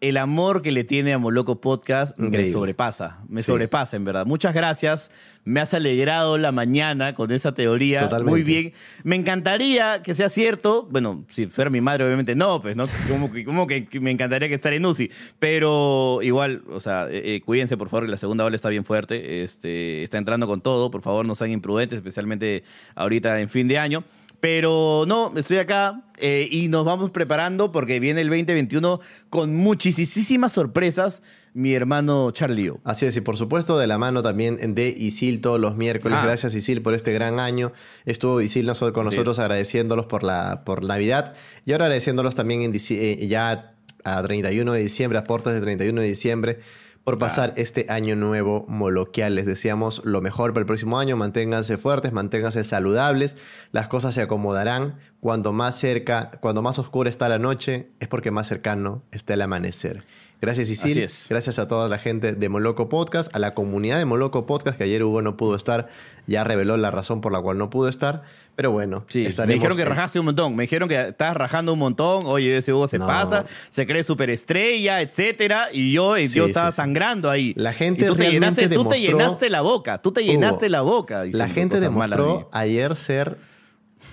el 0.00 0.16
amor 0.16 0.62
que 0.62 0.70
le 0.70 0.84
tiene 0.84 1.12
a 1.12 1.18
Moloco 1.18 1.60
Podcast 1.60 2.16
me 2.18 2.50
sobrepasa, 2.50 3.18
me 3.28 3.42
Sí. 3.42 3.46
sobrepasa 3.48 3.96
en 3.96 4.04
verdad. 4.04 4.26
Muchas 4.26 4.54
gracias, 4.54 5.10
me 5.44 5.60
has 5.60 5.74
alegrado 5.74 6.38
la 6.38 6.52
mañana 6.52 7.14
con 7.14 7.32
esa 7.32 7.52
teoría. 7.52 8.02
Totalmente. 8.02 8.30
Muy 8.30 8.42
bien. 8.42 8.72
Me 9.02 9.16
encantaría 9.16 10.02
que 10.02 10.14
sea 10.14 10.28
cierto, 10.28 10.86
bueno, 10.90 11.24
si 11.30 11.46
fuera 11.46 11.68
mi 11.70 11.80
madre 11.80 12.04
obviamente 12.04 12.34
no, 12.36 12.62
pues, 12.62 12.76
¿no? 12.76 12.86
Como 13.08 13.32
que, 13.32 13.44
como 13.44 13.66
que 13.66 13.88
me 14.00 14.10
encantaría 14.10 14.48
que 14.48 14.54
estar 14.54 14.72
en 14.72 14.86
UCI, 14.86 15.10
pero 15.38 16.20
igual, 16.22 16.62
o 16.70 16.80
sea, 16.80 17.08
eh, 17.10 17.36
eh, 17.36 17.40
cuídense 17.44 17.76
por 17.76 17.88
favor, 17.88 18.04
que 18.04 18.10
la 18.12 18.18
segunda 18.18 18.44
ola 18.44 18.54
está 18.56 18.68
bien 18.68 18.84
fuerte, 18.84 19.42
este, 19.42 20.02
está 20.04 20.18
entrando 20.18 20.46
con 20.46 20.60
todo, 20.60 20.90
por 20.90 21.02
favor 21.02 21.24
no 21.26 21.34
sean 21.34 21.50
imprudentes, 21.50 21.96
especialmente 21.96 22.62
ahorita 22.94 23.40
en 23.40 23.48
fin 23.48 23.66
de 23.68 23.78
año. 23.78 24.04
Pero 24.40 25.04
no, 25.08 25.32
estoy 25.36 25.58
acá 25.58 26.02
eh, 26.16 26.46
y 26.50 26.68
nos 26.68 26.84
vamos 26.84 27.10
preparando 27.10 27.72
porque 27.72 27.98
viene 27.98 28.20
el 28.20 28.28
2021 28.28 29.00
con 29.30 29.56
muchísimas 29.56 30.52
sorpresas, 30.52 31.22
mi 31.54 31.72
hermano 31.74 32.30
Charlie. 32.30 32.68
O. 32.70 32.80
Así 32.84 33.04
es, 33.06 33.16
y 33.16 33.20
por 33.20 33.36
supuesto 33.36 33.78
de 33.78 33.88
la 33.88 33.98
mano 33.98 34.22
también 34.22 34.74
de 34.76 34.94
Isil 34.96 35.40
todos 35.40 35.58
los 35.58 35.76
miércoles. 35.76 36.18
Ah. 36.20 36.24
Gracias 36.24 36.54
Isil 36.54 36.82
por 36.82 36.94
este 36.94 37.12
gran 37.12 37.40
año. 37.40 37.72
Estuvo 38.04 38.40
Isil 38.40 38.66
con 38.66 38.76
Sí. 38.76 39.16
nosotros 39.16 39.40
agradeciéndolos 39.40 40.06
por 40.06 40.22
la 40.22 40.62
por 40.64 40.84
Navidad 40.84 41.34
y 41.66 41.72
ahora 41.72 41.86
agradeciéndolos 41.86 42.36
también 42.36 42.62
en 42.62 42.72
eh, 42.74 43.26
ya 43.26 43.74
a 44.04 44.22
31 44.22 44.72
de 44.72 44.82
diciembre, 44.82 45.18
a 45.18 45.24
puertas 45.24 45.54
de 45.54 45.60
31 45.60 46.00
de 46.00 46.06
diciembre, 46.06 46.60
por 47.08 47.18
pasar 47.18 47.54
este 47.56 47.86
año 47.88 48.16
nuevo 48.16 48.66
moloquial. 48.68 49.34
Les 49.34 49.46
deseamos 49.46 50.02
lo 50.04 50.20
mejor 50.20 50.52
para 50.52 50.60
el 50.60 50.66
próximo 50.66 50.98
año. 50.98 51.16
Manténganse 51.16 51.78
fuertes, 51.78 52.12
manténganse 52.12 52.62
saludables. 52.64 53.34
Las 53.72 53.88
cosas 53.88 54.14
se 54.14 54.20
acomodarán. 54.20 54.98
Cuando 55.20 55.54
más 55.54 55.78
cerca, 55.78 56.32
cuando 56.42 56.60
más 56.60 56.78
oscura 56.78 57.08
está 57.08 57.30
la 57.30 57.38
noche, 57.38 57.88
es 57.98 58.08
porque 58.08 58.30
más 58.30 58.46
cercano 58.46 59.04
está 59.10 59.32
el 59.32 59.40
amanecer. 59.40 60.04
Gracias, 60.40 60.70
Isil. 60.70 61.10
Gracias 61.28 61.58
a 61.58 61.66
toda 61.66 61.88
la 61.88 61.98
gente 61.98 62.32
de 62.32 62.48
Moloco 62.48 62.88
Podcast, 62.88 63.34
a 63.34 63.40
la 63.40 63.54
comunidad 63.54 63.98
de 63.98 64.04
Moloco 64.04 64.46
Podcast, 64.46 64.78
que 64.78 64.84
ayer 64.84 65.02
Hugo 65.02 65.20
no 65.20 65.36
pudo 65.36 65.56
estar, 65.56 65.88
ya 66.28 66.44
reveló 66.44 66.76
la 66.76 66.92
razón 66.92 67.20
por 67.20 67.32
la 67.32 67.40
cual 67.40 67.58
no 67.58 67.70
pudo 67.70 67.88
estar, 67.88 68.22
pero 68.54 68.70
bueno, 68.70 69.04
Sí, 69.08 69.26
me 69.46 69.54
dijeron 69.54 69.76
que 69.76 69.84
rajaste 69.84 70.20
un 70.20 70.26
montón, 70.26 70.54
me 70.54 70.62
dijeron 70.62 70.88
que 70.88 71.08
estás 71.08 71.36
rajando 71.36 71.72
un 71.72 71.80
montón, 71.80 72.20
oye, 72.26 72.56
ese 72.58 72.72
Hugo 72.72 72.86
se 72.86 72.98
No. 73.00 73.06
pasa, 73.08 73.46
se 73.70 73.84
cree 73.84 74.04
superestrella, 74.04 75.00
etcétera, 75.00 75.70
y 75.72 75.90
yo, 75.92 76.14
Sí, 76.16 76.28
yo 76.28 76.46
estaba 76.46 76.70
sí. 76.70 76.76
sangrando 76.76 77.28
ahí. 77.30 77.52
La 77.56 77.72
gente 77.72 78.04
Y 78.04 78.06
tú 78.06 78.14
te 78.14 78.30
llenaste, 78.30 78.62
tú 78.62 78.68
te 78.68 78.94
demostró- 78.94 78.96
llenaste 79.18 79.50
la 79.50 79.60
boca, 79.62 79.98
tú 80.00 80.12
te 80.12 80.20
Hugo, 80.22 80.30
llenaste 80.32 80.68
la 80.68 80.82
boca. 80.82 81.24
La 81.32 81.48
gente 81.48 81.80
demostró 81.80 82.48
ayer 82.52 82.94
ser 82.94 83.38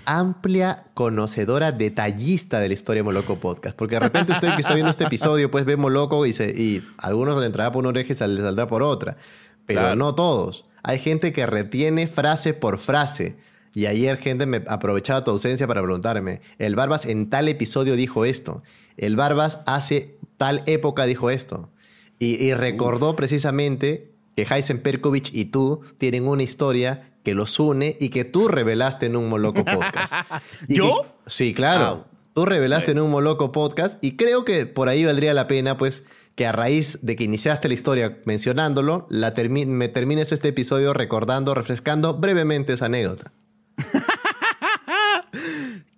amplia 0.06 0.86
conocedora, 0.94 1.72
detallista 1.72 2.60
de 2.60 2.68
la 2.68 2.74
historia 2.74 3.00
de 3.00 3.04
Moloco 3.04 3.36
Podcast. 3.38 3.78
Porque 3.78 3.96
de 3.96 4.02
repente 4.02 4.32
usted 4.32 4.50
que 4.56 4.62
está 4.62 4.74
viendo 4.74 4.92
este 4.92 5.06
episodio, 5.06 5.50
pues 5.52 5.66
ve 5.66 5.78
Moloco 5.78 6.26
y, 6.26 6.34
se, 6.34 6.50
y 6.50 6.84
a 6.98 7.08
algunos 7.08 7.40
le 7.40 7.46
entrará 7.46 7.72
por 7.72 7.82
una 7.82 7.90
oreja 7.90 8.14
y 8.14 8.28
le 8.30 8.42
saldrá 8.42 8.68
por 8.68 8.84
otra. 8.84 9.18
Pero 9.66 9.82
Claro. 9.82 9.96
no 9.96 10.16
todos. 10.16 10.64
Hay 10.84 11.00
gente 11.00 11.34
que 11.34 11.46
retiene 11.46 12.08
frase 12.08 12.54
por 12.54 12.78
frase. 12.78 13.36
Y 13.74 13.88
ayer 13.88 14.18
gente 14.18 14.46
me 14.46 14.64
aprovechaba 14.68 15.24
tu 15.24 15.32
ausencia 15.32 15.68
para 15.68 15.82
preguntarme, 15.82 16.42
el 16.60 16.76
Barbas 16.76 17.06
en 17.06 17.30
tal 17.30 17.50
episodio 17.50 17.96
dijo 17.98 18.24
esto, 18.24 18.64
el 18.96 19.18
Barbas 19.18 19.60
hace 19.66 20.18
tal 20.38 20.64
época 20.66 21.06
dijo 21.06 21.30
esto. 21.30 21.70
Y, 22.18 22.36
y 22.42 22.54
recordó 22.54 23.18
precisamente 23.18 24.14
que 24.36 24.44
Heisen 24.50 24.82
Perkovic 24.82 25.30
y 25.34 25.46
tú 25.46 25.82
tienen 25.98 26.28
una 26.28 26.44
historia 26.44 27.12
que 27.26 27.34
los 27.34 27.60
une 27.60 27.98
y 28.00 28.08
que 28.10 28.24
tú 28.24 28.48
revelaste 28.48 29.08
en 29.08 29.18
un 29.18 29.28
Moloco 29.28 29.66
Podcast. 29.66 30.14
Y 30.70 30.76
¿Yo? 30.78 31.02
que- 31.02 31.30
sí, 31.30 31.54
claro. 31.54 32.06
Ah. 32.08 32.12
Tú 32.34 32.46
revelaste 32.46 32.92
en 32.92 33.00
un 33.00 33.12
Moloco 33.12 33.52
Podcast 33.52 34.02
y 34.04 34.16
creo 34.18 34.44
que 34.46 34.66
por 34.66 34.88
ahí 34.90 35.06
valdría 35.06 35.34
la 35.34 35.48
pena, 35.48 35.78
pues, 35.78 36.04
que 36.36 36.46
a 36.46 36.52
raíz 36.52 37.00
de 37.02 37.16
que 37.16 37.24
iniciaste 37.24 37.70
la 37.70 37.74
historia 37.74 38.18
mencionándolo, 38.26 39.08
la 39.10 39.34
termi- 39.34 39.66
me 39.66 39.88
termines 39.88 40.34
este 40.34 40.50
episodio 40.50 40.94
recordando, 40.94 41.54
refrescando 41.56 42.14
brevemente 42.16 42.74
esa 42.74 42.88
anécdota. 42.88 43.32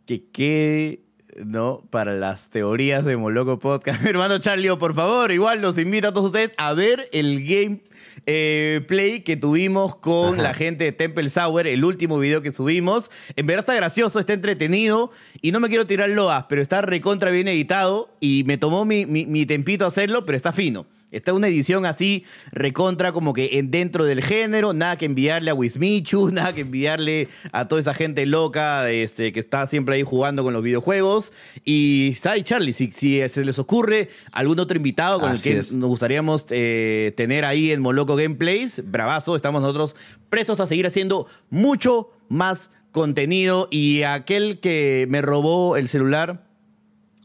que 0.06 0.30
quede, 0.32 1.02
¿no? 1.45 1.84
Para 1.89 2.13
las 2.13 2.50
teorías 2.50 3.06
de 3.06 3.17
Moloco 3.17 3.60
Podcast. 3.60 4.02
Mi 4.04 4.10
hermano 4.10 4.39
Charlie, 4.39 4.76
por 4.78 4.93
favor, 4.93 5.32
igual 5.32 5.62
los 5.62 5.78
invito 5.78 6.08
a 6.10 6.13
todos 6.13 6.28
ustedes 6.28 6.52
a 6.58 6.73
ver 6.73 7.10
el 7.12 7.43
game 7.43 7.82
eh, 8.26 8.82
play 8.88 9.21
que 9.21 9.38
tuvimos 9.38 9.95
con 9.97 10.36
Ajá. 10.36 10.43
la 10.43 10.54
gente 10.54 10.84
de 10.86 10.91
Temple 10.91 11.30
Sour, 11.30 11.67
el 11.67 11.84
último 11.86 12.19
video 12.19 12.41
que 12.41 12.52
subimos. 12.52 13.12
En 13.36 13.45
verdad 13.45 13.60
está 13.62 13.76
gracioso, 13.76 14.19
está 14.19 14.34
entretenido 14.34 15.12
y 15.41 15.52
no 15.52 15.60
me 15.60 15.69
quiero 15.69 15.86
tirar 15.88 16.10
loas, 16.10 16.45
pero 16.50 16.62
está 16.62 16.82
recontra 16.82 17.32
bien 17.32 17.47
editado 17.47 18.10
y 18.19 18.43
me 18.45 18.58
tomó 18.58 18.86
mi, 18.86 19.06
mi- 19.06 19.26
mi 19.26 19.45
tempito 19.45 19.86
hacerlo, 19.86 20.26
pero 20.26 20.36
está 20.36 20.52
fino. 20.52 20.86
Está 21.10 21.32
una 21.32 21.48
edición 21.48 21.86
así, 21.86 22.26
recontra, 22.52 23.13
como 23.13 23.32
que 23.32 23.60
en 23.60 23.72
dentro 23.72 24.04
del 24.04 24.22
género, 24.22 24.74
nada 24.74 24.98
que 24.98 25.06
enviarle 25.06 25.52
a 25.52 25.54
Wismichu, 25.54 26.30
nada 26.34 26.52
que 26.52 26.62
enviarle 26.62 27.30
a 27.54 27.70
toda 27.70 27.80
esa 27.80 27.93
gente 27.93 28.26
loca 28.26 28.91
este, 28.91 29.32
que 29.32 29.39
está 29.39 29.67
siempre 29.67 29.96
ahí 29.96 30.04
jugando 30.04 30.43
con 30.43 30.54
los 30.54 30.62
videojuegos. 30.62 31.32
Y, 31.63 32.13
¿sabes, 32.20 32.43
Charlie? 32.43 32.74
Si, 32.74 32.91
si 32.91 33.28
se 33.30 33.46
les 33.46 33.58
ocurre 33.58 34.10
algún 34.34 34.60
otro 34.60 34.76
invitado 34.76 35.22
con 35.22 35.30
Así 35.30 35.50
el 35.50 35.56
que 35.56 35.62
es. 35.62 35.72
nos 35.72 35.88
gustaríamos 35.88 36.46
eh, 36.50 37.13
tener 37.15 37.46
ahí 37.46 37.72
en 37.72 37.82
Moloco 37.82 38.17
Gameplays, 38.17 38.84
bravazo, 38.91 39.38
estamos 39.38 39.62
nosotros 39.62 39.96
prestos 40.30 40.60
a 40.60 40.67
seguir 40.67 40.88
haciendo 40.88 41.28
mucho 41.50 42.12
más 42.28 42.70
contenido. 42.91 43.70
Y 43.72 44.04
aquel 44.04 44.60
que 44.60 45.06
me 45.10 45.22
robó 45.22 45.78
el 45.78 45.88
celular, 45.88 46.46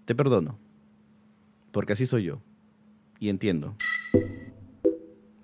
te 0.04 0.14
perdono, 0.14 0.56
porque 1.72 1.94
así 1.94 2.06
soy 2.06 2.22
yo. 2.22 2.40
Y 3.22 3.28
entiendo. 3.28 3.76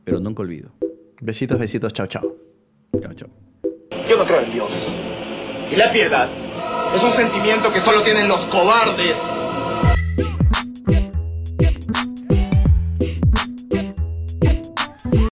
Pero 0.05 0.19
nunca 0.19 0.43
olvido. 0.43 0.73
Besitos, 1.21 1.57
besitos, 1.61 1.93
chao, 1.93 2.09
chao. 2.09 2.37
Chao, 3.01 3.15
chao. 3.15 3.29
Yo 4.11 4.19
no 4.19 4.25
creo 4.25 4.41
en 4.41 4.51
Dios. 4.51 4.97
Y 5.71 5.77
la 5.77 5.89
piedad 5.89 6.29
es 6.93 7.05
un 7.05 7.13
sentimiento 7.13 7.73
que 7.73 7.79
solo 7.79 8.03
tienen 8.03 8.27
los 8.27 8.47
cobardes. 8.47 9.47